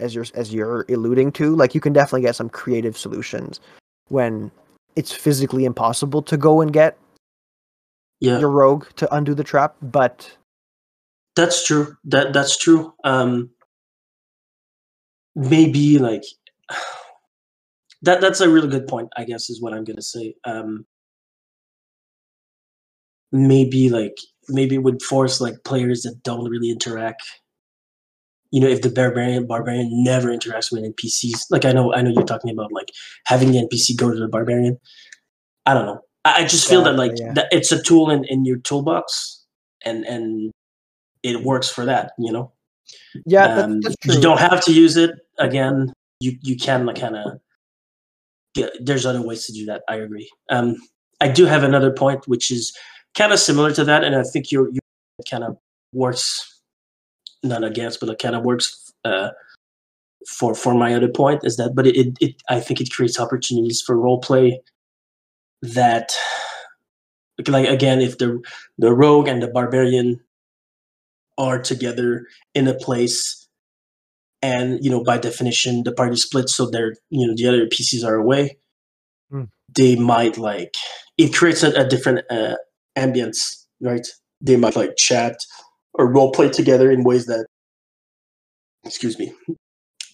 [0.00, 3.60] as you're as you're alluding to like you can definitely get some creative solutions
[4.08, 4.50] when
[4.96, 6.96] it's physically impossible to go and get
[8.20, 10.36] yeah, your rogue to undo the trap but
[11.36, 11.96] that's true.
[12.04, 12.92] That that's true.
[13.02, 13.50] Um,
[15.34, 16.22] maybe like
[18.02, 18.20] that.
[18.20, 19.08] That's a really good point.
[19.16, 20.34] I guess is what I'm gonna say.
[20.44, 20.86] Um,
[23.32, 24.16] maybe like
[24.48, 27.22] maybe it would force like players that don't really interact
[28.54, 32.10] you know if the barbarian barbarian never interacts with npcs like i know i know
[32.10, 32.90] you're talking about like
[33.26, 34.78] having the npc go to the barbarian.
[35.66, 36.00] I don't know.
[36.26, 37.32] I, I just feel Yeah, that like yeah.
[37.32, 39.42] that it's a tool in, in your toolbox
[39.84, 40.52] and and
[41.22, 42.52] it works for that you know?
[43.26, 44.14] Yeah um, that's true.
[44.14, 45.12] you don't have to use it.
[45.38, 47.40] Again you you can like kind of
[48.80, 49.82] there's other ways to do that.
[49.88, 50.30] I agree.
[50.50, 50.76] Um
[51.20, 52.72] i do have another point which is
[53.16, 54.80] kind of similar to that and i think you're you
[55.30, 55.56] kind of
[55.92, 56.53] works
[57.44, 59.30] not against but it kind of works uh,
[60.28, 63.82] for for my other point is that, but it, it, I think it creates opportunities
[63.82, 64.60] for role play
[65.62, 66.16] that
[67.48, 68.40] like again if the
[68.78, 70.20] the rogue and the barbarian
[71.36, 73.48] are together in a place
[74.40, 78.04] and you know by definition the party splits so they're you know the other pieces
[78.04, 78.56] are away
[79.32, 79.48] Mm.
[79.74, 80.74] they might like
[81.16, 82.56] it creates a, a different uh,
[82.96, 84.06] ambience right
[84.42, 85.36] they might like chat
[85.94, 87.46] or role play together in ways that
[88.84, 89.32] excuse me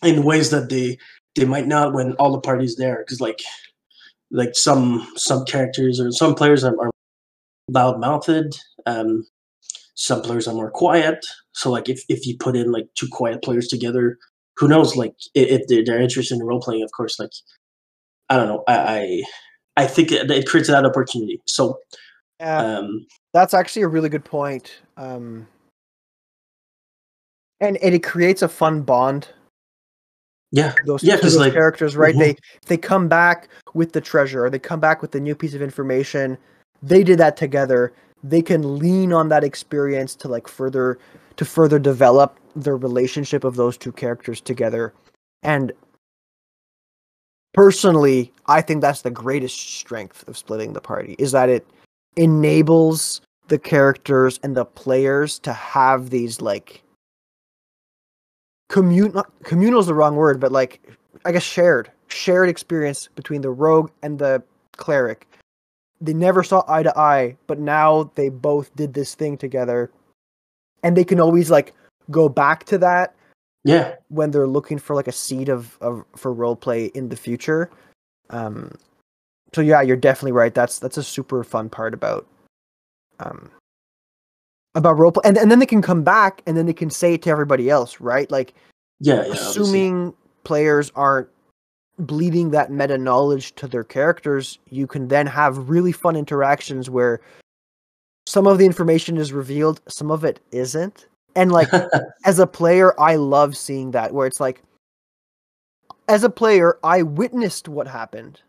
[0.03, 0.99] in ways that they
[1.37, 2.99] they might not when all the parties there.
[2.99, 3.41] Because like
[4.31, 6.91] like some some characters or some players are, are
[7.68, 9.24] loud mouthed um
[9.95, 11.24] some players are more quiet.
[11.53, 14.18] So like if, if you put in like two quiet players together
[14.57, 17.31] who knows like if they're, they're interested in role playing of course like
[18.28, 19.22] i don't know i
[19.76, 21.41] i, I think it, it creates that opportunity.
[21.47, 21.78] So
[22.39, 24.81] Yeah, um that's actually a really good point.
[24.97, 25.47] Um,
[27.61, 29.29] and, and it creates a fun bond.
[30.53, 32.15] yeah Those, Yeah, those like- characters, right?
[32.15, 32.19] Mhm.
[32.19, 32.37] They
[32.67, 35.63] they come back with the treasure, or they come back with a new piece of
[35.63, 36.37] information.
[36.83, 37.93] They did that together.
[38.25, 40.99] They can lean on that experience to like further
[41.37, 44.93] to further develop the relationship of those two characters together.
[45.43, 45.73] And
[47.55, 51.67] personally, I think that's the greatest strength of splitting the party is that it
[52.17, 56.83] enables the characters and the players to have these like
[58.71, 60.81] commun communal is the wrong word, but like
[61.25, 64.43] I guess shared shared experience between the rogue and the
[64.77, 65.27] cleric.
[66.01, 69.91] They never saw eye to eye, but now they both did this thing together,
[70.83, 71.75] and they can always like
[72.11, 73.14] go back to that
[73.64, 77.16] yeah when they're looking for like a seed of, of for role play in the
[77.16, 77.71] future.
[78.31, 78.73] Um,
[79.53, 80.55] so yeah, you're definitely right.
[80.55, 82.27] That's that's a super fun part about
[83.18, 83.51] um
[84.75, 87.14] about role play, and and then they can come back and then they can say
[87.14, 88.31] it to everybody else, right?
[88.31, 88.55] Like
[89.01, 89.62] yeah, yeah obviously.
[89.62, 90.14] assuming
[90.45, 91.29] players aren't
[91.99, 97.21] bleeding that meta knowledge to their characters, you can then have really fun interactions where
[98.27, 101.07] some of the information is revealed, some of it isn't.
[101.37, 101.68] And like
[102.25, 104.62] as a player, I love seeing that where it's like
[106.09, 108.41] as a player, I witnessed what happened.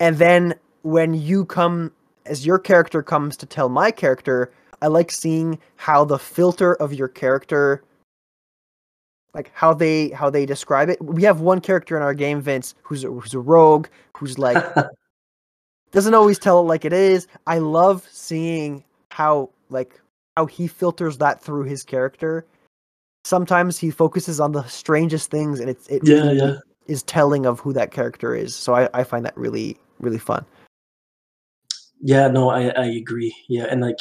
[0.00, 1.92] And then when you come
[2.26, 4.52] as your character comes to tell my character,
[4.84, 7.82] I like seeing how the filter of your character
[9.32, 11.02] like how they how they describe it.
[11.02, 14.62] We have one character in our game, Vince, who's a, who's a rogue, who's like
[15.92, 17.26] doesn't always tell it like it is.
[17.46, 19.98] I love seeing how like
[20.36, 22.44] how he filters that through his character.
[23.24, 26.56] Sometimes he focuses on the strangest things, and it's it yeah really yeah
[26.88, 28.54] is telling of who that character is.
[28.54, 30.44] So I, I find that really really fun.
[32.06, 33.34] Yeah, no, I, I agree.
[33.48, 33.98] Yeah, and like,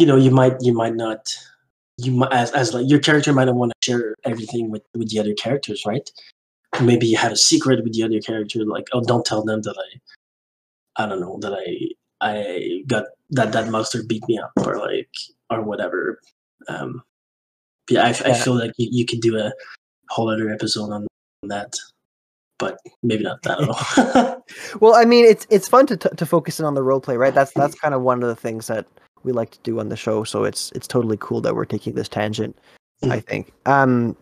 [0.00, 1.30] you know, you might you might not
[1.98, 5.10] you might as as like your character might not want to share everything with with
[5.10, 6.10] the other characters, right?
[6.80, 9.76] Maybe you have a secret with the other character, like, oh, don't tell them that
[9.76, 11.66] I, I don't know, that I
[12.22, 15.10] I got that that monster beat me up or like
[15.50, 16.20] or whatever.
[16.68, 17.02] Um,
[17.90, 19.52] yeah, I, I feel like you, you could do a
[20.08, 21.06] whole other episode on
[21.42, 21.74] that,
[22.58, 24.44] but maybe not that at all.
[24.80, 27.16] Well, I mean, it's it's fun to t- to focus in on the role play,
[27.16, 27.34] right?
[27.34, 28.86] That's that's kind of one of the things that
[29.24, 30.24] we like to do on the show.
[30.24, 32.56] So it's it's totally cool that we're taking this tangent.
[33.02, 33.26] I Mm.
[33.26, 33.52] think.
[33.66, 34.16] Um,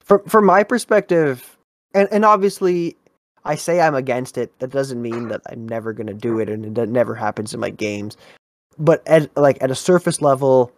[0.00, 1.56] from from my perspective,
[1.94, 2.96] and and obviously,
[3.44, 4.56] I say I'm against it.
[4.58, 7.70] That doesn't mean that I'm never gonna do it, and it never happens in my
[7.70, 8.16] games.
[8.78, 10.72] But at like at a surface level,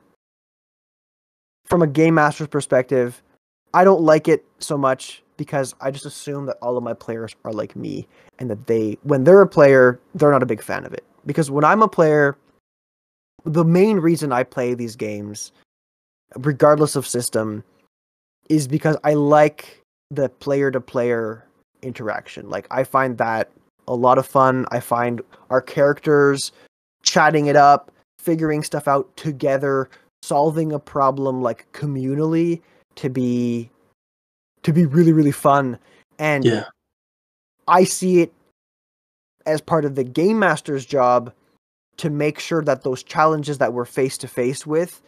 [1.66, 3.22] from a game master's perspective,
[3.74, 7.34] I don't like it so much because I just assume that all of my players
[7.44, 8.06] are like me
[8.38, 11.04] and that they when they're a player, they're not a big fan of it.
[11.26, 12.36] Because when I'm a player,
[13.44, 15.52] the main reason I play these games,
[16.36, 17.64] regardless of system,
[18.48, 19.80] is because I like
[20.10, 21.44] the player to player
[21.82, 22.50] interaction.
[22.50, 23.50] Like I find that
[23.88, 24.66] a lot of fun.
[24.70, 25.20] I find
[25.50, 26.52] our characters
[27.02, 29.88] chatting it up, figuring stuff out together,
[30.22, 32.60] solving a problem like communally
[32.96, 33.70] to be
[34.62, 35.78] to be really really fun
[36.18, 36.64] and yeah,
[37.66, 38.32] I see it
[39.46, 41.32] as part of the game master's job
[41.96, 45.02] to make sure that those challenges that we're face to face with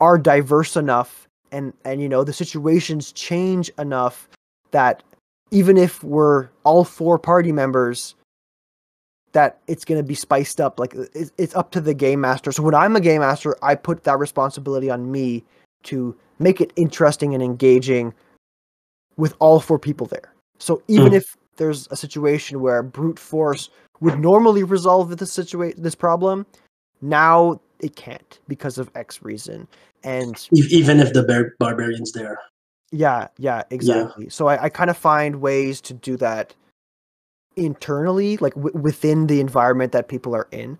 [0.00, 4.28] are diverse enough and and you know the situations change enough
[4.72, 5.02] that
[5.50, 8.14] even if we're all four party members
[9.32, 12.50] that it's going to be spiced up like it's, it's up to the game master
[12.52, 15.42] so when i'm a game master i put that responsibility on me
[15.84, 18.12] to make it interesting and engaging
[19.16, 21.16] with all four people there so even Mm.
[21.16, 23.70] if there's a situation where brute force
[24.00, 26.46] would normally resolve this situation this problem
[27.00, 29.68] now it can't because of x reason
[30.04, 32.38] and even if the bar- barbarians there.
[32.92, 34.28] Yeah, yeah, exactly.
[34.28, 36.54] So I, I kind of find ways to do that
[37.56, 40.78] internally, like w- within the environment that people are in.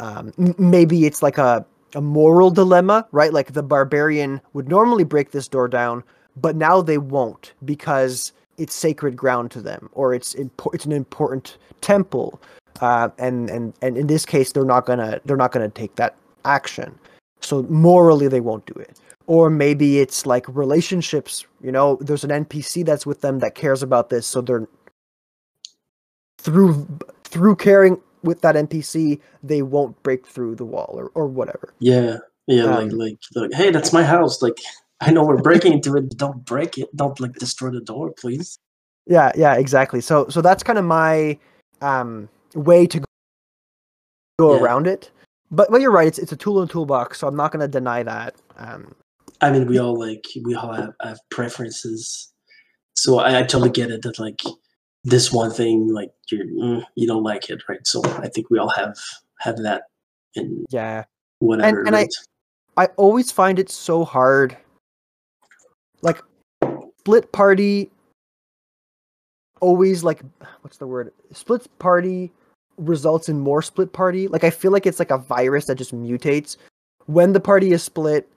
[0.00, 3.32] Um, m- maybe it's like a a moral dilemma, right?
[3.32, 6.02] Like the barbarian would normally break this door down,
[6.36, 10.92] but now they won't because it's sacred ground to them, or it's impo- it's an
[10.92, 12.40] important temple,
[12.80, 16.16] uh, and and and in this case, they're not gonna they're not gonna take that
[16.44, 16.98] action.
[17.40, 18.98] So morally, they won't do it.
[19.26, 21.46] Or maybe it's like relationships.
[21.62, 24.68] You know, there's an NPC that's with them that cares about this, so they're
[26.38, 26.86] through
[27.24, 31.74] through caring with that NPC, they won't break through the wall or, or whatever.
[31.78, 34.42] Yeah, yeah, Um, like, like like hey, that's my house.
[34.42, 34.58] Like
[35.00, 36.94] I know we're breaking into it, don't break it.
[36.96, 38.58] Don't like destroy the door, please.
[39.06, 40.00] Yeah, yeah, exactly.
[40.00, 41.38] So so that's kind of my
[41.80, 43.00] um way to
[44.38, 44.60] go Yeah.
[44.62, 45.10] around it.
[45.50, 47.68] But but you're right, it's it's a tool in the toolbox, so I'm not gonna
[47.68, 48.34] deny that.
[48.56, 48.94] Um
[49.40, 52.32] I mean, we all like we all have, have preferences,
[52.94, 54.40] so I, I totally get it that like
[55.02, 57.86] this one thing like you mm, you don't like it, right?
[57.86, 58.96] So I think we all have
[59.40, 59.82] have that
[60.34, 61.04] in yeah.
[61.40, 61.82] whatever.
[61.84, 62.14] and I- right?
[62.76, 64.56] I always find it so hard.
[66.04, 66.22] Like
[67.00, 67.90] split party
[69.60, 70.22] always like
[70.60, 71.12] what's the word?
[71.32, 72.30] Split party
[72.76, 74.28] results in more split party.
[74.28, 76.56] Like I feel like it's like a virus that just mutates
[77.06, 78.28] when the party is split,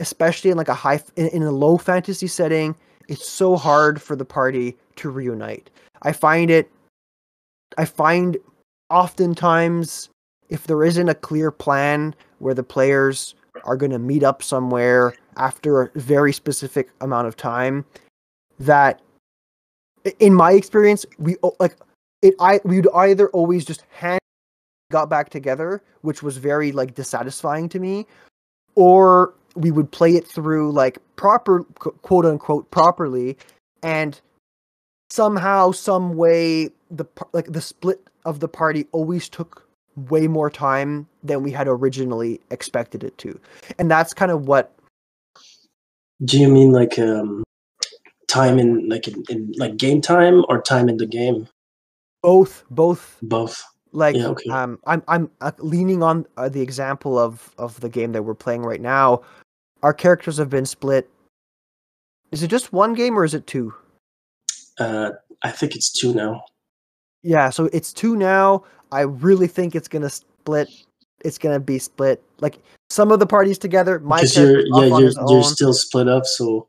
[0.00, 2.74] especially in like a high in, in a low fantasy setting,
[3.08, 5.70] it's so hard for the party to reunite.
[6.02, 6.70] I find it
[7.78, 8.36] I find
[8.90, 10.08] oftentimes
[10.48, 13.34] if there isn't a clear plan where the players
[13.64, 17.84] are going to meet up somewhere after a very specific amount of time
[18.58, 19.00] that
[20.18, 21.76] in my experience we like
[22.22, 24.20] it i we'd either always just hand
[24.90, 28.06] got back together which was very like dissatisfying to me
[28.76, 31.64] or we would play it through like proper
[32.02, 33.36] quote unquote properly
[33.82, 34.20] and
[35.10, 39.65] somehow some way the like the split of the party always took
[39.96, 43.38] way more time than we had originally expected it to
[43.78, 44.72] and that's kind of what
[46.24, 47.42] Do you mean like um
[48.28, 51.48] time in like in, in like game time or time in the game?
[52.22, 53.62] both both Both.
[53.92, 54.50] like Yeah, okay.
[54.50, 58.34] um i'm i'm uh, leaning on uh, the example of of the game that we're
[58.34, 59.22] playing right now
[59.82, 61.08] our characters have been split
[62.32, 63.72] is it just one game or is it two
[64.78, 66.44] Uh, I think it's two now.
[67.26, 68.62] Yeah so it's two now
[68.92, 70.68] i really think it's gonna split
[71.24, 72.58] it's gonna be split like
[72.88, 76.68] some of the parties together my Because you're yeah you're you're still split up, so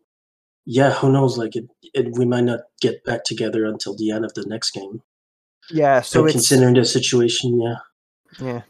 [0.66, 1.38] yeah, who knows?
[1.38, 4.72] Like it, it, we might not get back together until the end of the next
[4.72, 5.02] game.
[5.70, 7.76] yeah so So considering the situation, yeah,
[8.40, 8.62] yeah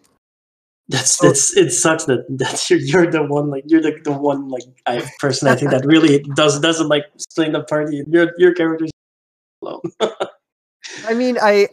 [0.90, 4.50] that's that's it sucks that that you're, you're the one like you're the, the one
[4.50, 8.04] like I person I think that really does doesn't like splitting the party.
[8.08, 8.92] Your your character's
[9.62, 9.82] alone.
[11.08, 11.70] I mean, I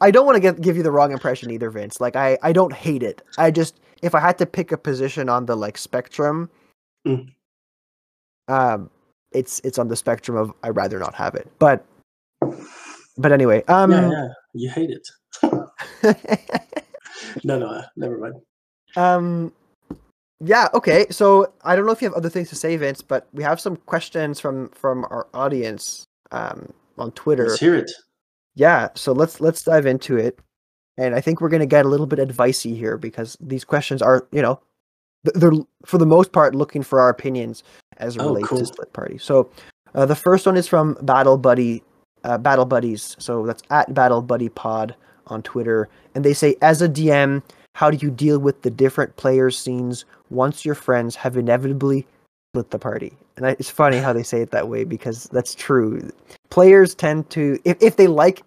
[0.00, 2.00] I don't want to give give you the wrong impression either, Vince.
[2.00, 3.22] Like I I don't hate it.
[3.38, 6.48] I just if I had to pick a position on the like spectrum,
[7.06, 7.32] Mm.
[8.48, 8.90] um,
[9.32, 11.48] it's it's on the spectrum of I rather not have it.
[11.58, 11.84] But
[13.18, 15.06] but anyway, um, yeah, yeah, you hate it.
[17.44, 18.34] No, no, uh, never mind.
[18.96, 19.52] um,
[20.40, 21.06] yeah, okay.
[21.10, 23.58] So I don't know if you have other things to say, Vince, but we have
[23.60, 27.48] some questions from from our audience um on Twitter.
[27.48, 27.90] Let's hear it.
[28.56, 30.38] Yeah so let's let's dive into it.
[30.98, 34.02] And i think we're going to get a little bit advicey here because these questions
[34.02, 34.58] are you know
[35.34, 35.52] they're
[35.84, 37.62] for the most part looking for our opinions
[37.98, 38.58] as it Oh, relates cool.
[38.58, 39.18] to split party.
[39.18, 39.50] So
[39.94, 41.82] uh, the first one is from battle buddy
[42.24, 43.14] uh, battle buddies.
[43.18, 44.94] So that's at battle buddy pod
[45.28, 45.88] on twitter.
[46.14, 47.42] And they say as a dm
[47.74, 52.06] how do you deal with the different players scenes once your friends have inevitably
[52.52, 55.54] split the party and I, it's funny how they say it that way because that's
[55.54, 56.10] true.
[56.50, 58.42] Players tend to if, if they like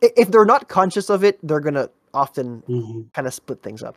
[0.00, 3.96] if they're not conscious of it they're gonna often hmm kind of split things up.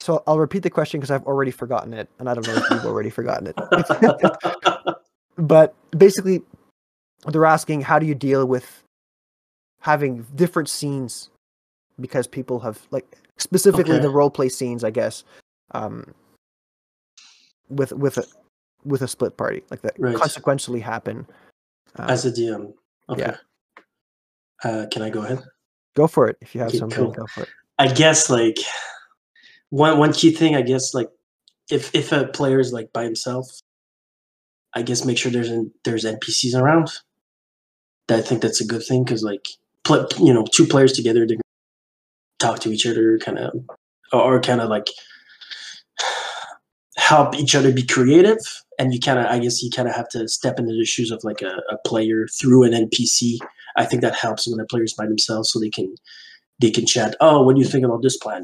[0.00, 2.70] So i'll repeat the question because i've already forgotten it and i don't know if
[2.70, 3.56] you've already forgotten it.
[5.36, 6.42] But basically
[7.26, 8.82] they're asking how do you deal with
[9.80, 11.30] having different scenes?
[11.98, 13.06] Because people have like
[13.38, 14.02] specifically Okay.
[14.02, 15.24] the role play scenes i guess
[15.72, 16.04] um
[17.70, 18.18] with with
[18.84, 20.16] with a split party like that Right.
[20.16, 21.26] consequentially happen
[21.96, 22.72] um, As a DM,
[23.08, 23.22] okay.
[23.22, 23.36] Yeah.
[24.62, 25.42] Uh, can I go ahead?
[25.96, 27.10] go for it if you have Okay, something cool.
[27.12, 28.58] go for it I guess like
[29.70, 30.54] one one key thing.
[30.54, 31.08] I guess like
[31.70, 33.46] if if a player is like by himself,
[34.74, 36.90] I guess make sure there's an, there's NPCs around.
[38.10, 39.48] I think that's a good thing because like
[40.18, 41.38] you know two players together they
[42.38, 43.52] talk to each other, kind of
[44.12, 44.86] or, kind of like
[46.96, 48.38] help each other be creative
[48.80, 51.10] and you kind of, I guess, you kind of have to step into the shoes
[51.10, 53.36] of like a, a player through an NPC.
[53.76, 55.94] I think that helps when a player's by themselves, so they can
[56.60, 57.14] they can chat.
[57.20, 58.42] Oh, what do you think about this plan?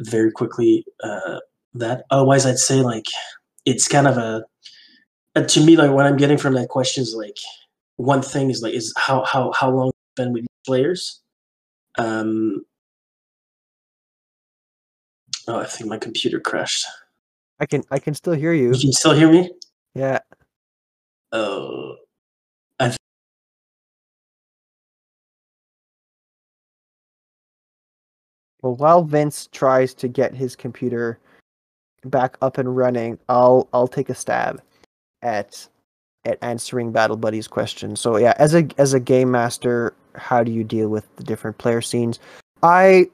[0.00, 0.84] Very quickly.
[1.02, 1.38] Uh,
[1.74, 3.06] that otherwise, I'd say like
[3.64, 4.44] it's kind of a,
[5.36, 7.36] a to me like what I'm getting from that question is like
[7.98, 11.22] one thing is like is how how how long been with players.
[11.98, 12.64] Um,
[15.46, 16.84] oh, I think my computer crashed.
[17.60, 18.72] I can I can still hear you.
[18.72, 19.50] You can still hear me?
[19.94, 20.18] Yeah.
[21.32, 21.96] Oh,
[28.66, 31.20] Well, while Vince tries to get his computer
[32.04, 34.60] back up and running, I'll I'll take a stab
[35.22, 35.68] at
[36.24, 37.94] at answering Battle Buddy's question.
[37.94, 41.58] So yeah, as a as a game master, how do you deal with the different
[41.58, 42.18] player scenes?
[42.62, 43.08] I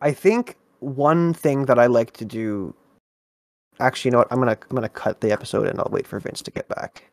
[0.00, 2.74] I think one thing that I like to do
[3.80, 6.18] actually you know what I'm gonna I'm gonna cut the episode and I'll wait for
[6.20, 7.11] Vince to get back.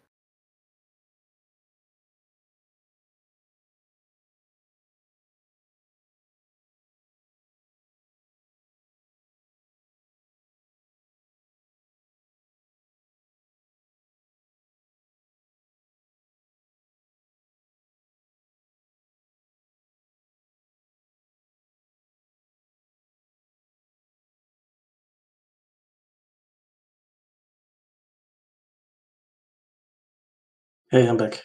[30.92, 31.42] Hey, I'm back.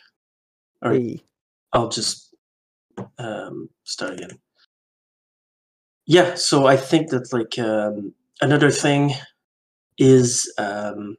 [0.83, 1.21] All right, Hey.
[1.73, 2.35] I'll just
[3.19, 4.39] um, start again.
[6.07, 9.13] Yeah, so I think that like um, another thing
[9.99, 11.17] is um,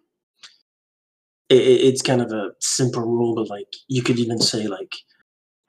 [1.52, 4.94] i i- it's kind of a simple rule, but like you could even say like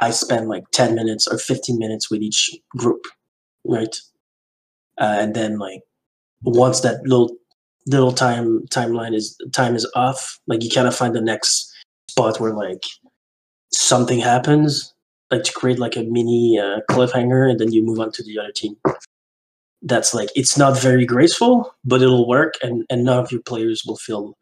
[0.01, 3.05] I spend like ten minutes or fifteen minutes with each group,
[3.67, 3.97] right?
[5.01, 5.81] Uh, and then like
[6.43, 7.37] once that little
[7.87, 11.73] little time timeline is time is off, like you kind of find the next
[12.09, 12.83] spot where like
[13.73, 14.95] something happens,
[15.31, 18.39] like to create like a mini uh, cliffhanger, and then you move on to the
[18.39, 18.77] other team.
[19.83, 23.85] That's like it's not very graceful, but it'll work, and and none of your players
[23.87, 24.37] will feel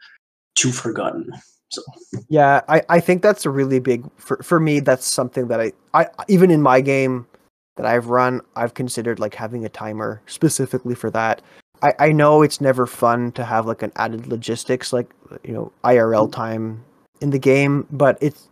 [0.55, 1.31] too forgotten.
[1.71, 1.83] So
[2.29, 4.81] Yeah, I, I think that's a really big for for me.
[4.81, 7.27] That's something that I, I even in my game
[7.77, 11.43] that I've run, I've considered like having a timer specifically for that.
[11.83, 15.12] I, I know it's never fun to have like an added logistics like
[15.43, 16.85] you know IRL time
[17.21, 18.49] in the game, but it's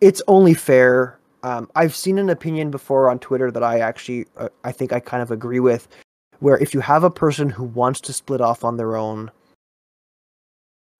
[0.00, 1.18] it's only fair.
[1.42, 5.00] Um, I've seen an opinion before on Twitter that I actually uh, I think I
[5.00, 5.88] kind of agree with,
[6.40, 9.30] where if you have a person who wants to split off on their own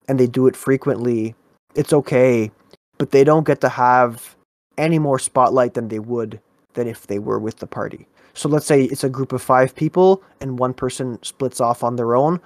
[0.07, 1.35] and they do it frequently,
[1.75, 2.51] it's okay,
[2.97, 4.35] but they don't get to have
[4.77, 6.39] any more spotlight than they would
[6.73, 8.07] than if they were with the party.
[8.33, 11.95] So let's say it's a group of five people and one person splits off on
[11.95, 12.39] their own.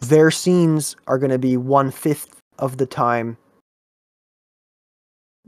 [0.00, 3.36] Their scenes are going to be one fifth of the time.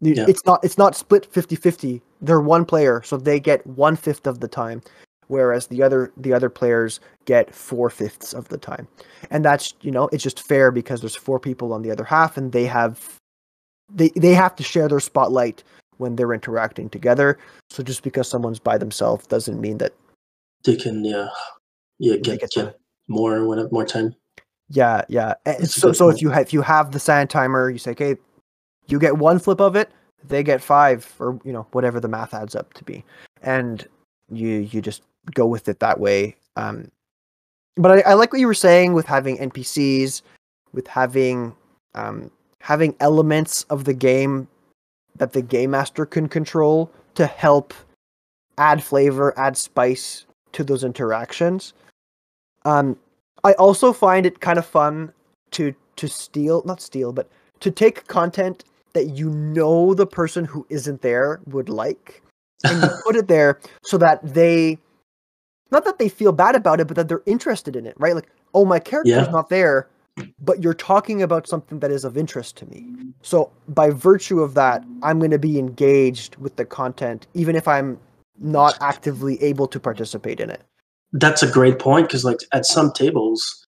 [0.01, 0.27] Yeah.
[0.29, 2.01] It's not it's not split 50-50.
[2.21, 4.83] They're one player, so they get one fifth of the time,
[5.27, 8.89] whereas the other the other players get four fifths of the time
[9.31, 12.37] and that's you know it's just fair because there's four people on the other half
[12.39, 13.19] and they have
[13.93, 15.63] they they have to share their spotlight
[15.99, 17.39] when they're interacting together
[17.69, 19.93] so just because someone's by themselves doesn't mean that
[20.65, 21.29] they can yeah
[21.99, 22.79] yeah get get get
[23.09, 24.15] more whatever more time.
[24.71, 25.35] Yeah yeah.
[25.45, 28.17] That's so so if you have if you have the sand timer you say okay
[28.87, 29.91] you get one flip of it
[30.25, 33.05] they get five or you know whatever the math adds up to be.
[33.43, 33.87] And
[34.31, 35.03] you you just
[35.35, 36.91] go with it that way um
[37.77, 40.23] but I, I like what you were saying with having npcs
[40.73, 41.55] with having
[41.95, 44.49] um having elements of the game
[45.17, 47.75] that the game master can control to help
[48.57, 51.73] add flavor add spice to those interactions.
[52.65, 52.97] Um
[53.45, 55.13] i also find it kind of fun
[55.51, 57.31] to to steal not steal but
[57.61, 62.23] to take content that you know the person who isn't there would like
[62.65, 64.79] and you put it there so that they
[65.71, 68.15] not that they feel bad about it but that they're interested in it right?
[68.15, 69.31] Like oh my character's Yeah.
[69.31, 69.89] not there
[70.41, 72.85] but you're talking about something that is of interest to me.
[73.23, 77.69] So by virtue of that i'm going to be engaged with the content even if
[77.69, 77.99] i'm
[78.41, 80.63] not actively able to participate in it
[81.13, 83.67] That's a great point because like at some tables,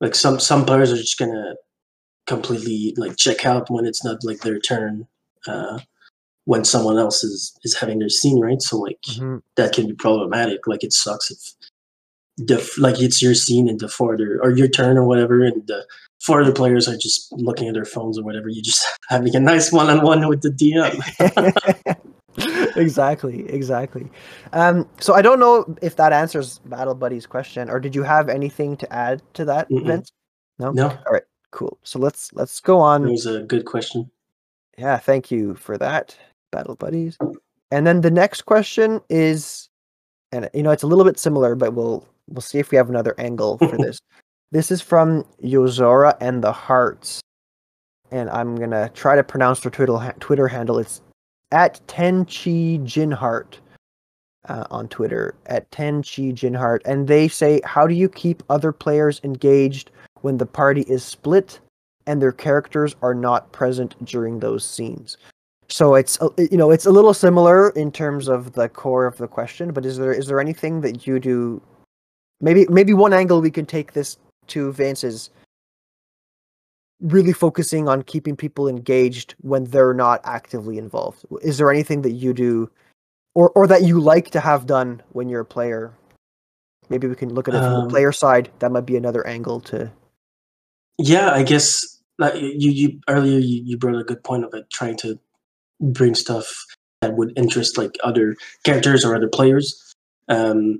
[0.00, 1.54] like some some players are just gonna
[2.26, 5.06] completely like check out when it's not like their turn.
[5.46, 5.78] Uh,
[6.46, 8.60] when someone else is is having their scene, right?
[8.60, 8.98] So like
[9.56, 10.66] that can be problematic.
[10.66, 11.38] Like it sucks if
[12.36, 15.66] the like it's your scene and the four other or your turn or whatever, and
[15.66, 15.86] the
[16.24, 18.48] four other players are just looking at their phones or whatever.
[18.48, 21.74] You just having a nice one on one with the DM.
[22.76, 24.08] exactly, exactly.
[24.52, 28.28] Um, so I don't know if that answers Battle Buddy's question, or did you have
[28.28, 29.86] anything to add to that, Mm-mm.
[29.86, 30.12] Vince?
[30.58, 30.70] No.
[30.70, 31.22] No, All right.
[31.50, 31.78] Cool.
[31.82, 33.02] So let's let's go on.
[33.04, 34.10] that was a good question.
[34.76, 34.98] Yeah.
[34.98, 36.16] Thank you for that,
[36.50, 37.16] battle buddies.
[37.70, 39.68] And then the next question is,
[40.32, 42.88] and you know it's a little bit similar, but we'll we'll see if we have
[42.88, 43.98] another angle for this.
[44.52, 47.20] This is from Yozora and the Hearts,
[48.10, 50.78] and I'm gonna try to pronounce their Twitter ha- Twitter handle.
[50.78, 51.02] It's
[51.54, 53.54] at Tenchi Jinheart
[54.48, 56.80] uh, on Twitter at Tenchi Jinhart.
[56.84, 59.90] and they say, "How do you keep other players engaged
[60.20, 61.60] when the party is split
[62.06, 65.16] and their characters are not present during those scenes?"
[65.68, 69.28] So it's you know it's a little similar in terms of the core of the
[69.28, 71.62] question, but is there is there anything that you do?
[72.40, 75.30] Maybe maybe one angle we can take this to Vance is
[77.00, 81.24] really focusing on keeping people engaged when they're not actively involved.
[81.42, 82.70] Is there anything that you do
[83.34, 85.92] or or that you like to have done when you're a player?
[86.88, 88.50] Maybe we can look at it from Um, the player side.
[88.60, 89.90] That might be another angle to
[90.98, 91.82] Yeah, I guess
[92.18, 95.18] like you you earlier you, you brought a good point of trying to
[95.80, 96.64] bring stuff
[97.00, 99.94] that would interest like other characters or other players.
[100.28, 100.78] Um,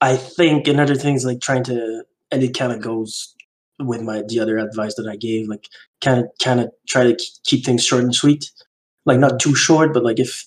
[0.00, 3.34] I think another thing is like trying to and it kind of goes
[3.80, 5.68] with my the other advice that I gave, like
[6.02, 8.50] kind of kind of try to keep things short and sweet,
[9.06, 10.44] like not too short, but like if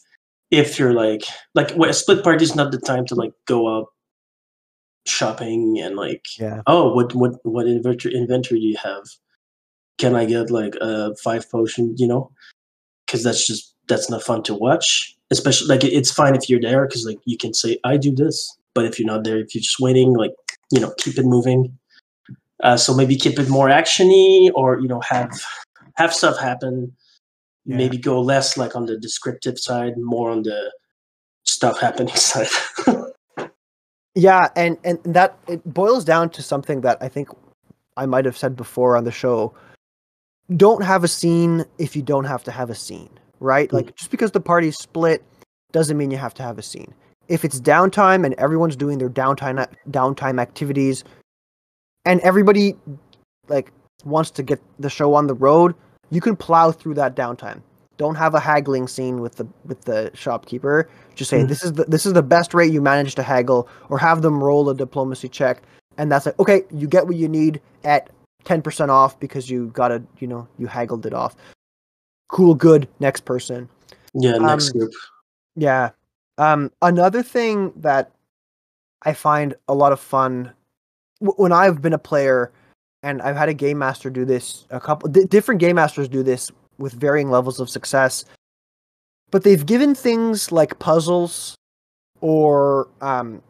[0.52, 1.24] if you're like
[1.56, 3.88] like well, a split party is not the time to like go out
[5.06, 6.62] shopping and like yeah.
[6.66, 9.04] oh what what what inventory inventory do you have?
[9.98, 12.32] Can i get like a five potion you know?
[13.06, 16.86] Because that's just that's not fun to watch especially like it's fine if you're there
[16.86, 19.62] because like you can say i do this but if you're not there if you're
[19.62, 20.32] just waiting like
[20.72, 21.78] you know keep it moving
[22.64, 25.30] uh, so maybe keep it more actiony or you know have
[25.96, 26.92] have stuff happen
[27.66, 27.78] Yeah.
[27.78, 30.72] maybe go less like on the descriptive side more on the
[31.44, 32.50] stuff happening side
[34.16, 37.30] Yeah, and and that it boils down to something that I think
[37.98, 39.54] I might have said before on the show.
[40.56, 43.10] Don't have a scene if you don't have to have a scene,
[43.40, 43.70] right?
[43.70, 43.74] Mm.
[43.74, 45.24] Like just because the party's split
[45.72, 46.94] doesn't mean you have to have a scene.
[47.28, 51.04] If it's downtime and everyone's doing their downtime downtime activities
[52.06, 52.76] and everybody
[53.48, 53.72] like
[54.06, 55.76] wants to get the show on the road,
[56.10, 57.62] you can plow through that downtime.
[57.98, 60.90] Don't have a haggling scene with the with the shopkeeper.
[61.16, 61.48] Just say Mhm.
[61.48, 64.44] this is the this is the best rate you managed to haggle, or have them
[64.44, 65.62] roll a diplomacy check,
[65.98, 68.10] and that's like okay, you get what you need at
[68.46, 71.36] ten percent off because you got to you know you haggled it off.
[72.30, 72.88] Cool, good.
[73.00, 73.70] Next person.
[74.16, 74.92] yeah next Um, group
[75.56, 75.92] Yeah.
[76.40, 78.12] Um, another thing that
[79.04, 80.52] I find a lot of fun
[81.24, 82.52] when I've been a player,
[83.02, 84.66] and I've had a game master do this.
[84.70, 88.26] A couple di different game masters do this with varying levels of success,
[89.32, 91.56] but they've given things like puzzles
[92.22, 93.42] or um,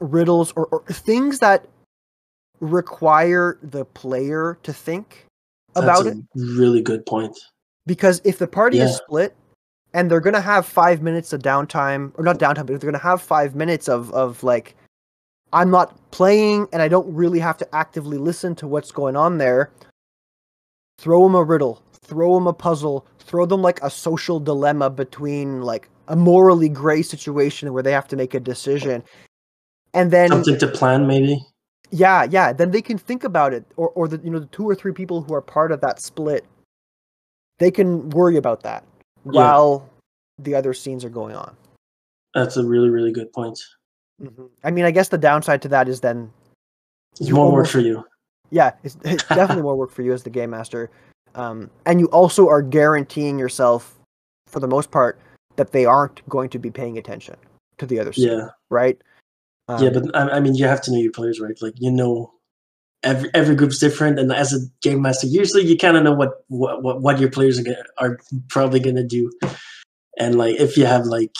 [0.00, 1.66] riddles or, or things that
[2.60, 5.26] require the player to think
[5.74, 7.36] about That's it really good point
[7.86, 9.34] because if the party is split
[9.94, 13.20] and they're gonna have five minutes of downtime or not downtime but they're gonna have
[13.20, 14.76] five minutes of of like
[15.52, 19.38] i'm not playing and i don't really have to actively listen to what's going on
[19.38, 19.70] there
[20.98, 25.62] throw them a riddle throw them a puzzle throw them like a social dilemma between
[25.62, 29.02] like a morally gray situation where they have to make a decision
[29.94, 31.44] and then something to plan maybe
[31.92, 32.52] yeah, yeah.
[32.54, 34.92] Then they can think about it, or or the you know the two or three
[34.92, 36.44] people who are part of that split,
[37.58, 38.82] they can worry about that
[39.26, 39.32] Yeah.
[39.32, 39.90] while
[40.38, 41.54] the other scenes are going on.
[42.34, 43.60] That's a really, really good point.
[44.20, 44.50] Mhm.
[44.64, 46.32] I mean, I guess the downside to that is then,
[47.20, 48.04] It's more work for you.
[48.50, 50.90] yeah, it's, it's definitely more work for you as the game master,
[51.34, 53.98] um, and you also are guaranteeing yourself,
[54.46, 55.18] for the most part,
[55.56, 57.36] that they aren't going to be paying attention
[57.78, 58.22] to the other side.
[58.24, 59.00] Yeah, right?
[59.68, 61.56] yeah, Um, but I, I mean, you have to know your players, right?
[61.62, 62.32] Like you know,
[63.02, 66.44] every every group's different, and as a game master, usually you kind of know what
[66.48, 69.30] what what, your players are, gonna, are probably gonna do,
[70.18, 71.34] and like if you have like,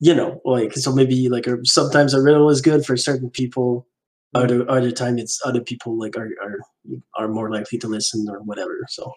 [0.00, 3.86] you know, like so maybe like a, sometimes a riddle is good for certain people.
[4.34, 6.58] Other other time it's other people like are are
[7.16, 8.84] are more likely to listen or whatever.
[8.88, 9.12] So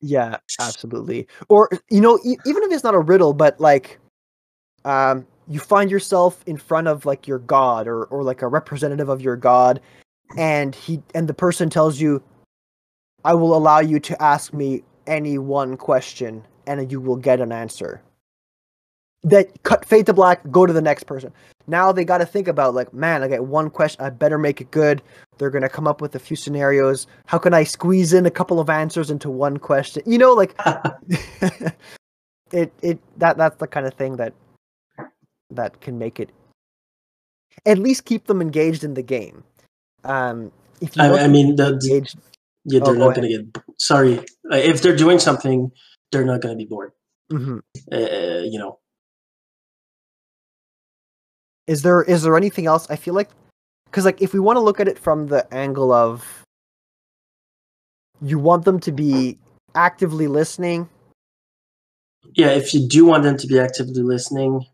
[0.00, 1.26] Yeah, absolutely.
[1.48, 3.98] Or you know, e- even if it's not a riddle, but like,
[4.84, 9.08] um, you find yourself in front of like your god or or like a representative
[9.08, 9.80] of your god,
[10.36, 12.22] and he and the person tells you,
[13.24, 17.50] "I will allow you to ask me any one question, and you will get an
[17.50, 18.02] answer."
[19.24, 20.48] That cut fade to black.
[20.50, 21.32] Go to the next person.
[21.66, 24.04] Now they got to think about like, man, I get one question.
[24.04, 25.02] I better make it good.
[25.38, 27.06] They're gonna come up with a few scenarios.
[27.26, 30.02] How can I squeeze in a couple of answers into one question?
[30.06, 30.54] You know, like
[32.52, 34.34] it it that that's the kind of thing that
[35.50, 36.30] that can make it
[37.66, 39.44] at least keep them engaged in the game.
[40.04, 42.16] Um, if you I, I mean, the, engaged,
[42.64, 43.64] yeah, Oh, they're go not going to get.
[43.78, 45.70] Sorry, if they're doing something,
[46.12, 46.92] they're not going to be bored.
[47.32, 47.60] Mhm.
[47.92, 48.78] Uh, you know,
[51.68, 52.90] is there is there anything else?
[52.90, 53.30] I feel like
[53.86, 56.42] because like if we want to look at it from the angle of
[58.20, 59.38] you want them to be
[59.76, 60.88] actively listening
[62.34, 62.50] yeah.
[62.50, 64.64] If you do want them to be actively listening,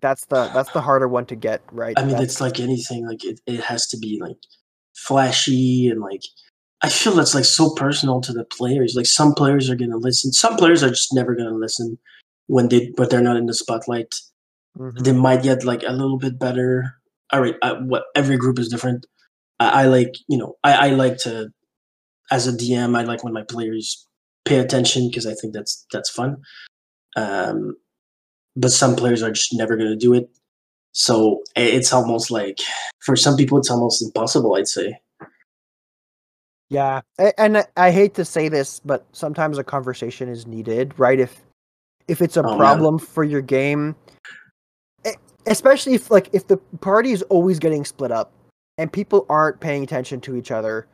[0.00, 3.06] that's the that's the harder one to get right I mean, That's- it's like anything.
[3.06, 4.38] Like it, it has to be like
[4.94, 6.22] flashy and like.
[6.80, 8.94] I feel that's like so personal to the players.
[8.94, 10.32] Like some players are going to listen.
[10.32, 11.98] Some players are just never going to listen
[12.46, 14.14] when they, but they're not in the spotlight.
[14.76, 15.02] Mhm.
[15.04, 16.94] they might get like a little bit better.
[17.32, 19.06] All right, I, what every group is different.
[19.60, 21.50] I, I like you know I, I like to
[22.30, 24.06] as a DM I like when my players
[24.44, 26.36] pay attention because I think that's that's fun.
[27.16, 27.76] Um,
[28.56, 30.28] but some players are just never going to do it.
[30.92, 32.58] So it's almost like
[33.04, 34.54] for some people it's almost impossible.
[34.56, 34.98] I'd say.
[36.70, 37.00] Yeah,
[37.38, 41.18] and I- I hate to say this, but sometimes a conversation is needed, right?
[41.18, 41.40] If
[42.08, 42.58] if it's a Oh, man.
[42.58, 43.94] problem for your game,
[45.48, 48.32] especially if like if the party is always getting split up
[48.78, 50.86] and people aren't paying attention to each other,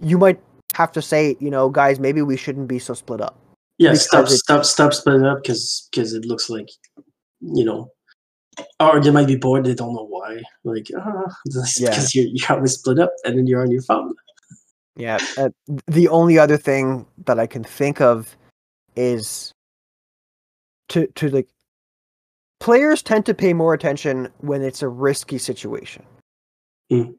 [0.00, 0.40] you might
[0.74, 3.38] have to say, you know, guys, maybe we shouldn't be so split up.
[3.78, 6.68] Yeah, stop, it- stop, stop splitting up because because it looks like,
[7.40, 7.90] you know,
[8.80, 9.64] or they might be bored.
[9.64, 10.42] They don't know why.
[10.64, 11.96] Like, ah, because Yeah.
[12.12, 14.14] you're you're always split up, and then you're on your phone.
[14.96, 15.18] Yeah.
[15.36, 15.50] Uh,
[15.86, 18.36] the only other thing that I can think of
[18.96, 19.52] is
[20.88, 21.48] to to like
[22.60, 26.02] players tend to pay more attention when it's a risky situation.
[26.90, 27.14] Mm.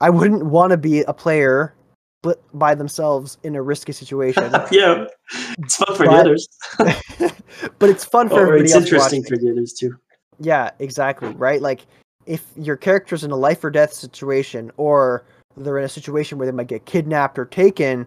[0.00, 1.74] I wouldn't want to be a player
[2.54, 5.06] by themselves in a risky situation, yeah,
[5.58, 6.48] it's fun for the others,
[7.78, 9.36] but it's fun for or everybody it's else interesting watching.
[9.36, 9.96] for the others too.
[10.38, 11.30] Yeah, exactly.
[11.30, 11.60] Right?
[11.60, 11.86] Like
[12.26, 15.24] if your character's in a life or death situation or
[15.56, 18.06] they're in a situation where they might get kidnapped or taken,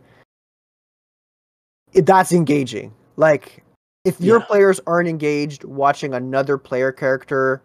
[1.94, 2.94] it, that's engaging.
[3.18, 3.65] Like
[4.06, 4.46] if your Yeah.
[4.46, 7.62] players aren't engaged watching another player character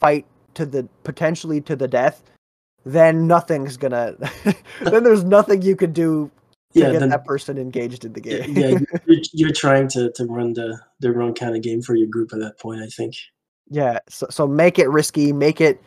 [0.00, 2.22] fight to the potentially to the death,
[2.84, 4.16] then nothing's gonna
[4.80, 6.30] then there's nothing you can do
[6.74, 8.42] to Yeah, get then that person engaged in the game.
[8.48, 12.08] yeah, you're, you're trying to, to run the the wrong kind of game for your
[12.08, 12.80] group at that point.
[12.82, 13.14] I think.
[13.68, 15.82] Yeah, so so make it risky, make it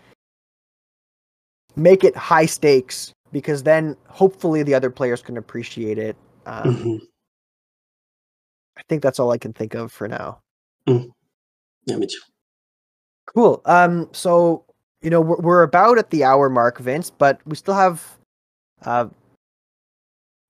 [1.76, 6.16] make it high stakes because then hopefully the other players can appreciate it.
[6.46, 7.00] Um, Mhm.
[8.80, 10.40] I think that's all I can think of for now.
[11.86, 12.18] Yeah, me too.
[13.28, 13.62] Cool.
[13.66, 14.64] Um, so
[15.02, 18.04] you know we're we're about at the hour mark, Vince, but we still have
[18.86, 19.08] uh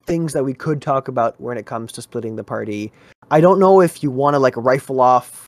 [0.06, 2.92] things that we could talk about when it comes to splitting the party.
[3.30, 5.46] I don't know if you want to like rifle off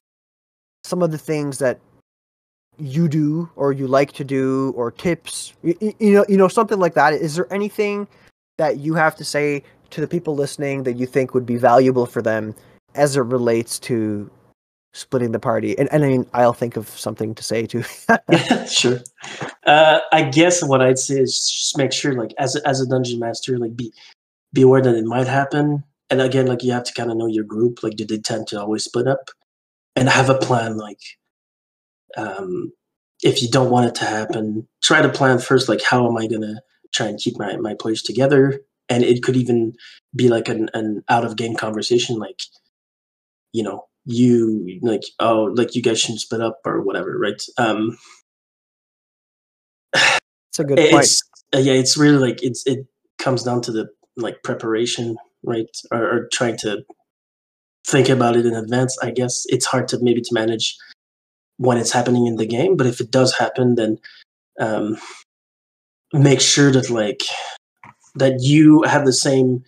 [0.84, 1.80] some of the things that
[2.78, 6.78] you do or you like to do or tips you, you know you know something
[6.78, 8.08] like that is there anything
[8.56, 12.06] that you have to say to the people listening that you think would be valuable
[12.06, 12.54] for them
[12.94, 14.30] as it relates to
[14.94, 17.82] splitting the party and, and i mean i'll think of something to say too
[18.30, 19.00] Yeah, sure.
[19.66, 22.86] Uh, I guess what I'd say is just make sure, like, as a, as a
[22.86, 23.92] dungeon master, like, be
[24.52, 25.84] be aware that it might happen.
[26.10, 27.82] And again, like, you have to kind of know your group.
[27.82, 29.30] Like, do they tend to always split up?
[29.96, 30.76] And have a plan.
[30.76, 31.00] Like,
[32.16, 32.72] um,
[33.22, 35.68] if you don't want it to happen, try to plan first.
[35.68, 36.60] Like, how am I gonna
[36.92, 38.60] try and keep my my players together?
[38.88, 39.74] And it could even
[40.14, 42.16] be like an an out of game conversation.
[42.18, 42.40] Like,
[43.52, 47.40] you know, you like, oh, like you guys shouldn't split up or whatever, right?
[47.58, 47.98] Um,
[50.52, 51.04] it's a good point.
[51.04, 51.22] it's
[51.54, 52.86] uh, yeah it's really like it's it
[53.18, 55.66] comes down to the like preparation right?
[55.90, 56.84] Or, or trying to
[57.86, 59.44] think about it in advance i guess.
[59.48, 60.76] It's hard to maybe to manage
[61.56, 63.98] when it's happening in the game but if it does happen then
[64.60, 64.96] um
[66.12, 67.22] make sure that like
[68.14, 69.64] that you have the same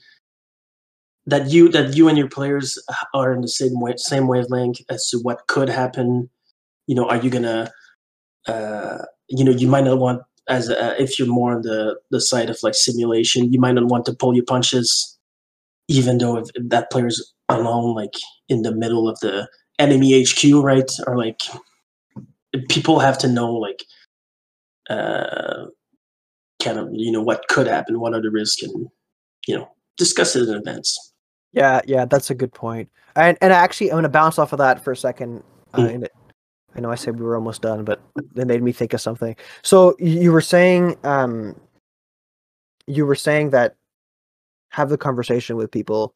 [1.26, 2.78] that you that you and your players
[3.14, 6.28] are in the same way same wavelength as to what could happen
[6.86, 7.70] you know are you gonna
[8.46, 8.98] uh
[9.28, 12.50] you know you might not want as a, if you're more on the the side
[12.50, 15.18] of like simulation, you might not want to pull your punches,
[15.88, 18.14] even though if, if that player's alone, like
[18.48, 19.48] in the middle of the
[19.78, 20.90] enemy HQ, right?
[21.06, 21.40] Or like
[22.68, 23.84] people have to know like
[24.90, 25.64] uh
[26.62, 28.88] kind of you know what could happen, what are the risks, and
[29.46, 31.13] you know discuss it in advance.
[31.54, 32.88] Yeah, yeah, that's a good point.
[33.16, 35.42] And and actually, I'm gonna bounce off of that for a second.
[35.72, 35.94] Uh, Mm.
[35.94, 36.12] and it,
[36.76, 38.00] I know I said we were almost done, but
[38.36, 39.36] it made me think of something.
[39.62, 41.54] So you were saying, um,
[42.86, 43.76] you were saying that
[44.70, 46.14] have the conversation with people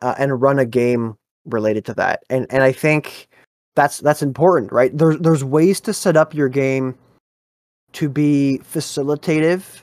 [0.00, 3.28] uh, and run a game related to that, and and I think
[3.76, 4.96] that's that's important, right?
[4.96, 6.96] There's there's ways to set up your game
[7.92, 9.82] to be facilitative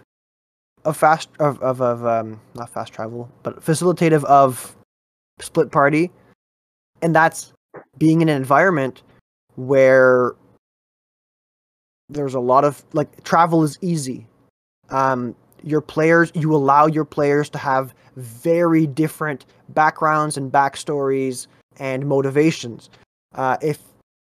[0.86, 4.76] of fast of of, of um not fast travel, but facilitative of
[5.42, 6.12] split party,
[7.02, 7.54] and that's
[7.98, 9.04] being in an environment
[9.56, 10.34] where
[12.10, 14.28] there's a lot of like travel is easy.
[14.90, 22.08] Um, your players, you allow your players to have very different backgrounds and backstories and
[22.08, 22.90] motivations.
[23.36, 23.80] Uh, if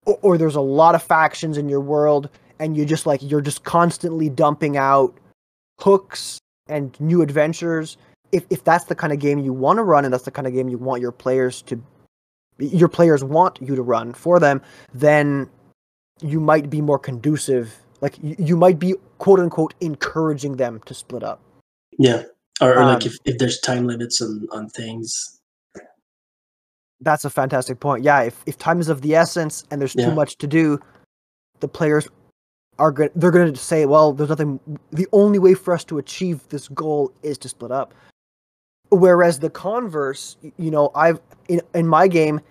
[0.06, 3.40] or, or there's a lot of factions in your world, and you just like you're
[3.40, 5.14] just constantly dumping out
[5.80, 6.38] hooks
[6.68, 7.96] and new adventures.
[8.32, 10.46] If if that's the kind of game you want to run, and that's the kind
[10.46, 11.80] of game you want your players to,
[12.58, 14.62] your players want you to run for them,
[14.94, 15.48] then
[16.22, 17.76] you might be more conducive.
[18.00, 21.40] Like you, might be quote unquote encouraging them to split up.
[21.98, 22.24] Yeah.
[22.60, 25.38] Or, or like Um, if, if there's time limits on, on things.
[27.00, 28.04] That's a fantastic point.
[28.04, 30.08] Yeah, if if time is of the essence and there's Yeah.
[30.08, 30.80] too much to do,
[31.60, 32.08] the players
[32.78, 33.10] are good.
[33.14, 34.58] They're going to say, "Well, there's nothing.
[34.92, 37.94] The only way for us to achieve this goal is to split up."
[38.92, 41.18] Whereas the converse, you know, I've
[41.48, 42.42] in in my game,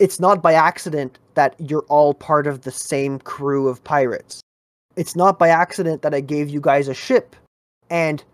[0.00, 4.40] it's not by accident that you're all part of the same crew of pirates.
[4.96, 7.36] It's not by accident that I gave you guys a ship,
[7.88, 8.24] and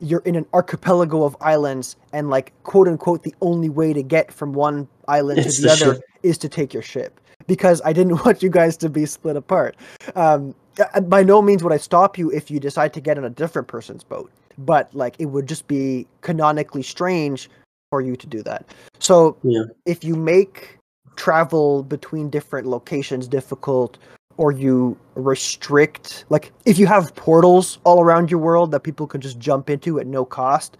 [0.00, 4.32] you're in an archipelago of islands, and like quote unquote, the only way to get
[4.32, 6.04] from one island It's to the, the other ship.
[6.22, 9.76] is to take your ship because I didn't want you guys to be split apart.
[10.16, 10.54] Um,
[11.02, 13.68] by no means would I stop you if you decide to get on a different
[13.68, 14.30] person's boat,
[14.64, 17.48] but like it would just be canonically strange
[17.90, 18.66] for you to do that.
[18.98, 19.64] So Yeah.
[19.86, 20.78] if you make
[21.16, 23.98] travel between different locations difficult
[24.36, 29.20] or you restrict like if you have portals all around your world that people can
[29.20, 30.78] just jump into at no cost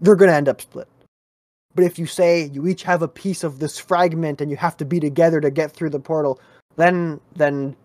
[0.00, 0.88] they're going to end up split
[1.74, 4.76] but if you say you each have a piece of this fragment and you have
[4.76, 6.40] to be together to get through the portal
[6.76, 7.76] then then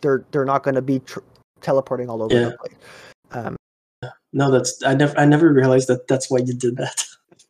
[0.00, 1.20] they're they're not going to be tr-
[1.60, 2.48] teleporting all over Yeah.
[2.48, 2.74] the place
[3.32, 3.56] um,
[4.34, 7.04] No, that's I never I never realized that that's why you did that.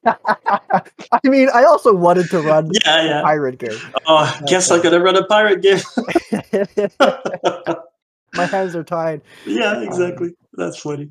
[0.06, 3.22] i mean i also wanted to run yeah, a yeah.
[3.22, 5.78] pirate game Oh, I guess I'm gonna run a pirate game.
[8.34, 10.34] my hands are tied yeah, exactly.
[10.52, 11.10] That's funny.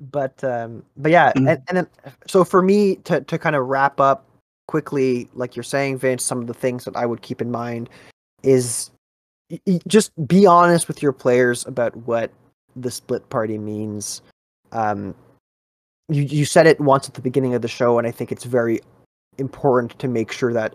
[0.00, 1.50] but um but yeah Mm.
[1.52, 1.86] and, and then
[2.26, 4.24] so for me to to kind of wrap up
[4.66, 7.90] quickly like you're saying vince some of the things that i would keep in mind
[8.42, 8.90] is
[9.86, 12.30] just be honest with your players about what
[12.76, 14.22] the split party means
[14.72, 15.14] um
[16.08, 18.44] you you said it once at the beginning of the show and i think it's
[18.44, 18.80] very
[19.38, 20.74] important to make sure that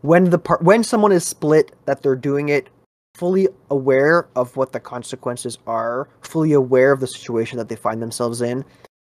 [0.00, 2.68] when the part when someone is split that they're doing it
[3.14, 8.00] fully aware of what the consequences are, fully aware of the situation that they find
[8.00, 8.64] themselves in.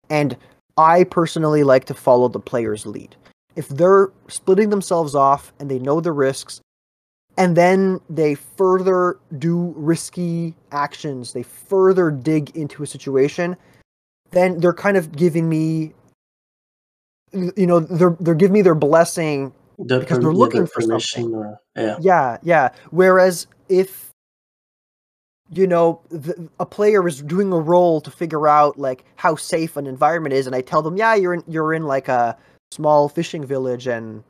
[0.10, 0.36] And
[0.78, 3.16] I personally like to follow the player's lead.
[3.56, 6.62] If they're splitting themselves off and they know the risks,
[7.38, 13.56] and then they further do risky actions, they further dig into a situation,
[14.32, 15.94] then they're kind of giving me
[17.34, 20.82] you know they're they're giving me their blessing The Because per- they're looking the for
[20.82, 21.34] something.
[21.34, 21.98] or yeah.
[22.02, 22.70] Yeah, yeah.
[22.92, 24.10] Whereas if
[25.54, 29.78] you know the, a player is doing a roll to figure out like how safe
[29.78, 32.38] an environment is, and I tell them, yeah, you're in you're in like a
[32.72, 34.24] small fishing village, and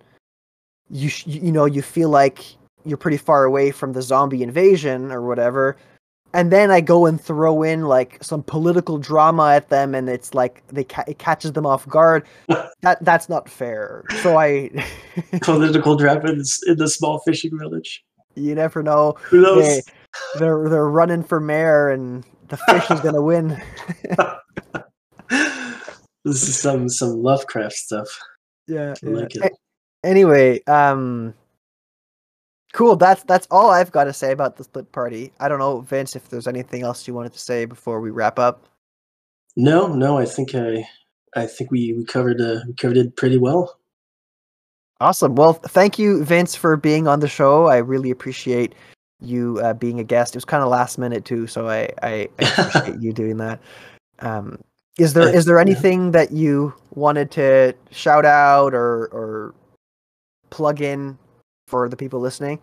[0.89, 2.43] you sh- you know you feel like
[2.85, 5.75] you're pretty far away from the zombie invasion or whatever.
[6.33, 10.33] And then I go and throw in like some political drama at them, and it's
[10.33, 12.25] like they ca- it catches them off guard.
[12.81, 14.05] that that's not fair.
[14.21, 14.69] So I,
[15.41, 18.03] Political drama in, in the small fishing village.
[18.35, 19.15] you never know.
[19.23, 19.65] Who knows?
[19.65, 19.81] Hey,
[20.39, 23.61] they're they're running for mayor and the fish is gonna win.
[25.29, 28.07] this is some some Lovecraft stuff.
[28.67, 28.93] Yeah.
[29.03, 29.33] I like
[30.03, 31.33] Anyway, um
[32.73, 32.95] cool.
[32.95, 35.31] That's that's all I've got to say about the split party.
[35.39, 38.39] I don't know, Vince, if there's anything else you wanted to say before we wrap
[38.39, 38.65] up.
[39.55, 40.87] No, no, I think I
[41.35, 43.77] I think we, we covered uh, we covered it pretty well.
[44.99, 45.35] Awesome.
[45.35, 47.65] Well, thank you, Vince, for being on the show.
[47.65, 48.75] I really appreciate
[49.19, 50.35] you uh, being a guest.
[50.35, 53.59] It was kind of last minute too, so I, I, I appreciate you doing that.
[54.19, 54.59] Um,
[54.99, 55.61] is there Uh, is there yeah.
[55.61, 59.55] anything that you wanted to shout out or or
[60.51, 61.17] plug in
[61.71, 62.59] for the people listening?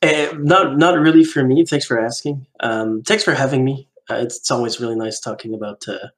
[0.00, 1.64] Uh, not not really for me.
[1.64, 2.46] Thanks for asking.
[2.60, 3.88] Um, thanks for having me.
[4.08, 6.08] Uh, it's, it's always really nice talking about uh,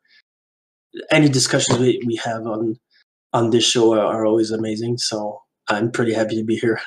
[1.11, 2.76] any discussions we, we have on
[3.32, 4.99] on this show are, are always amazing.
[4.99, 6.80] So I'm pretty happy to be here.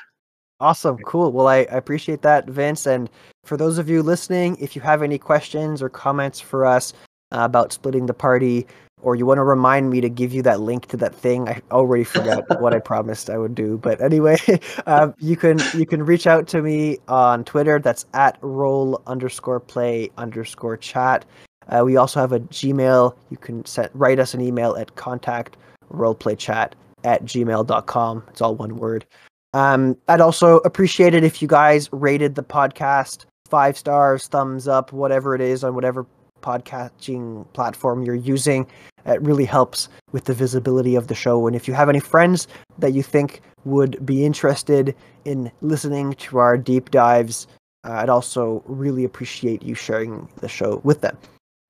[0.62, 1.32] Awesome, cool.
[1.32, 2.86] Well, I, I appreciate that, Vince.
[2.86, 3.10] And
[3.45, 6.93] for those of you listening, if you have any questions or comments for us
[7.32, 8.66] about splitting the party,
[9.02, 11.62] or you want to remind me to give you that link to that thing, I
[11.72, 13.78] already forgot what I promised I would do.
[13.78, 14.38] But anyway,
[14.86, 17.80] um, you can you can reach out to me on Twitter.
[17.80, 21.26] That's at role underscore play underscore chat.
[21.70, 23.16] Uh, we also have a Gmail.
[23.30, 25.56] You can set, write us an email at contact
[25.94, 26.74] roleplaychat
[27.04, 28.24] at gmail.com.
[28.30, 29.06] It's all one word.
[29.54, 34.92] Um, I'd also appreciate it if you guys rated the podcast five stars, thumbs up,
[34.94, 36.06] whatever it is on whatever
[36.42, 38.68] podcasting platform you're using.
[39.06, 41.48] It really helps with the visibility of the show.
[41.48, 46.38] And if you have any friends that you think would be interested in listening to
[46.38, 47.48] our deep dives,
[47.86, 51.18] uh, I'd also really appreciate you sharing the show with them.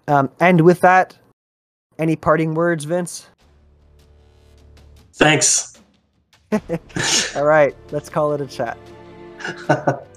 [0.08, 1.18] Um, and with that,
[2.00, 3.28] any parting words, Vince?
[5.14, 5.78] Thanks.
[7.36, 8.78] All right, let's call it a chat.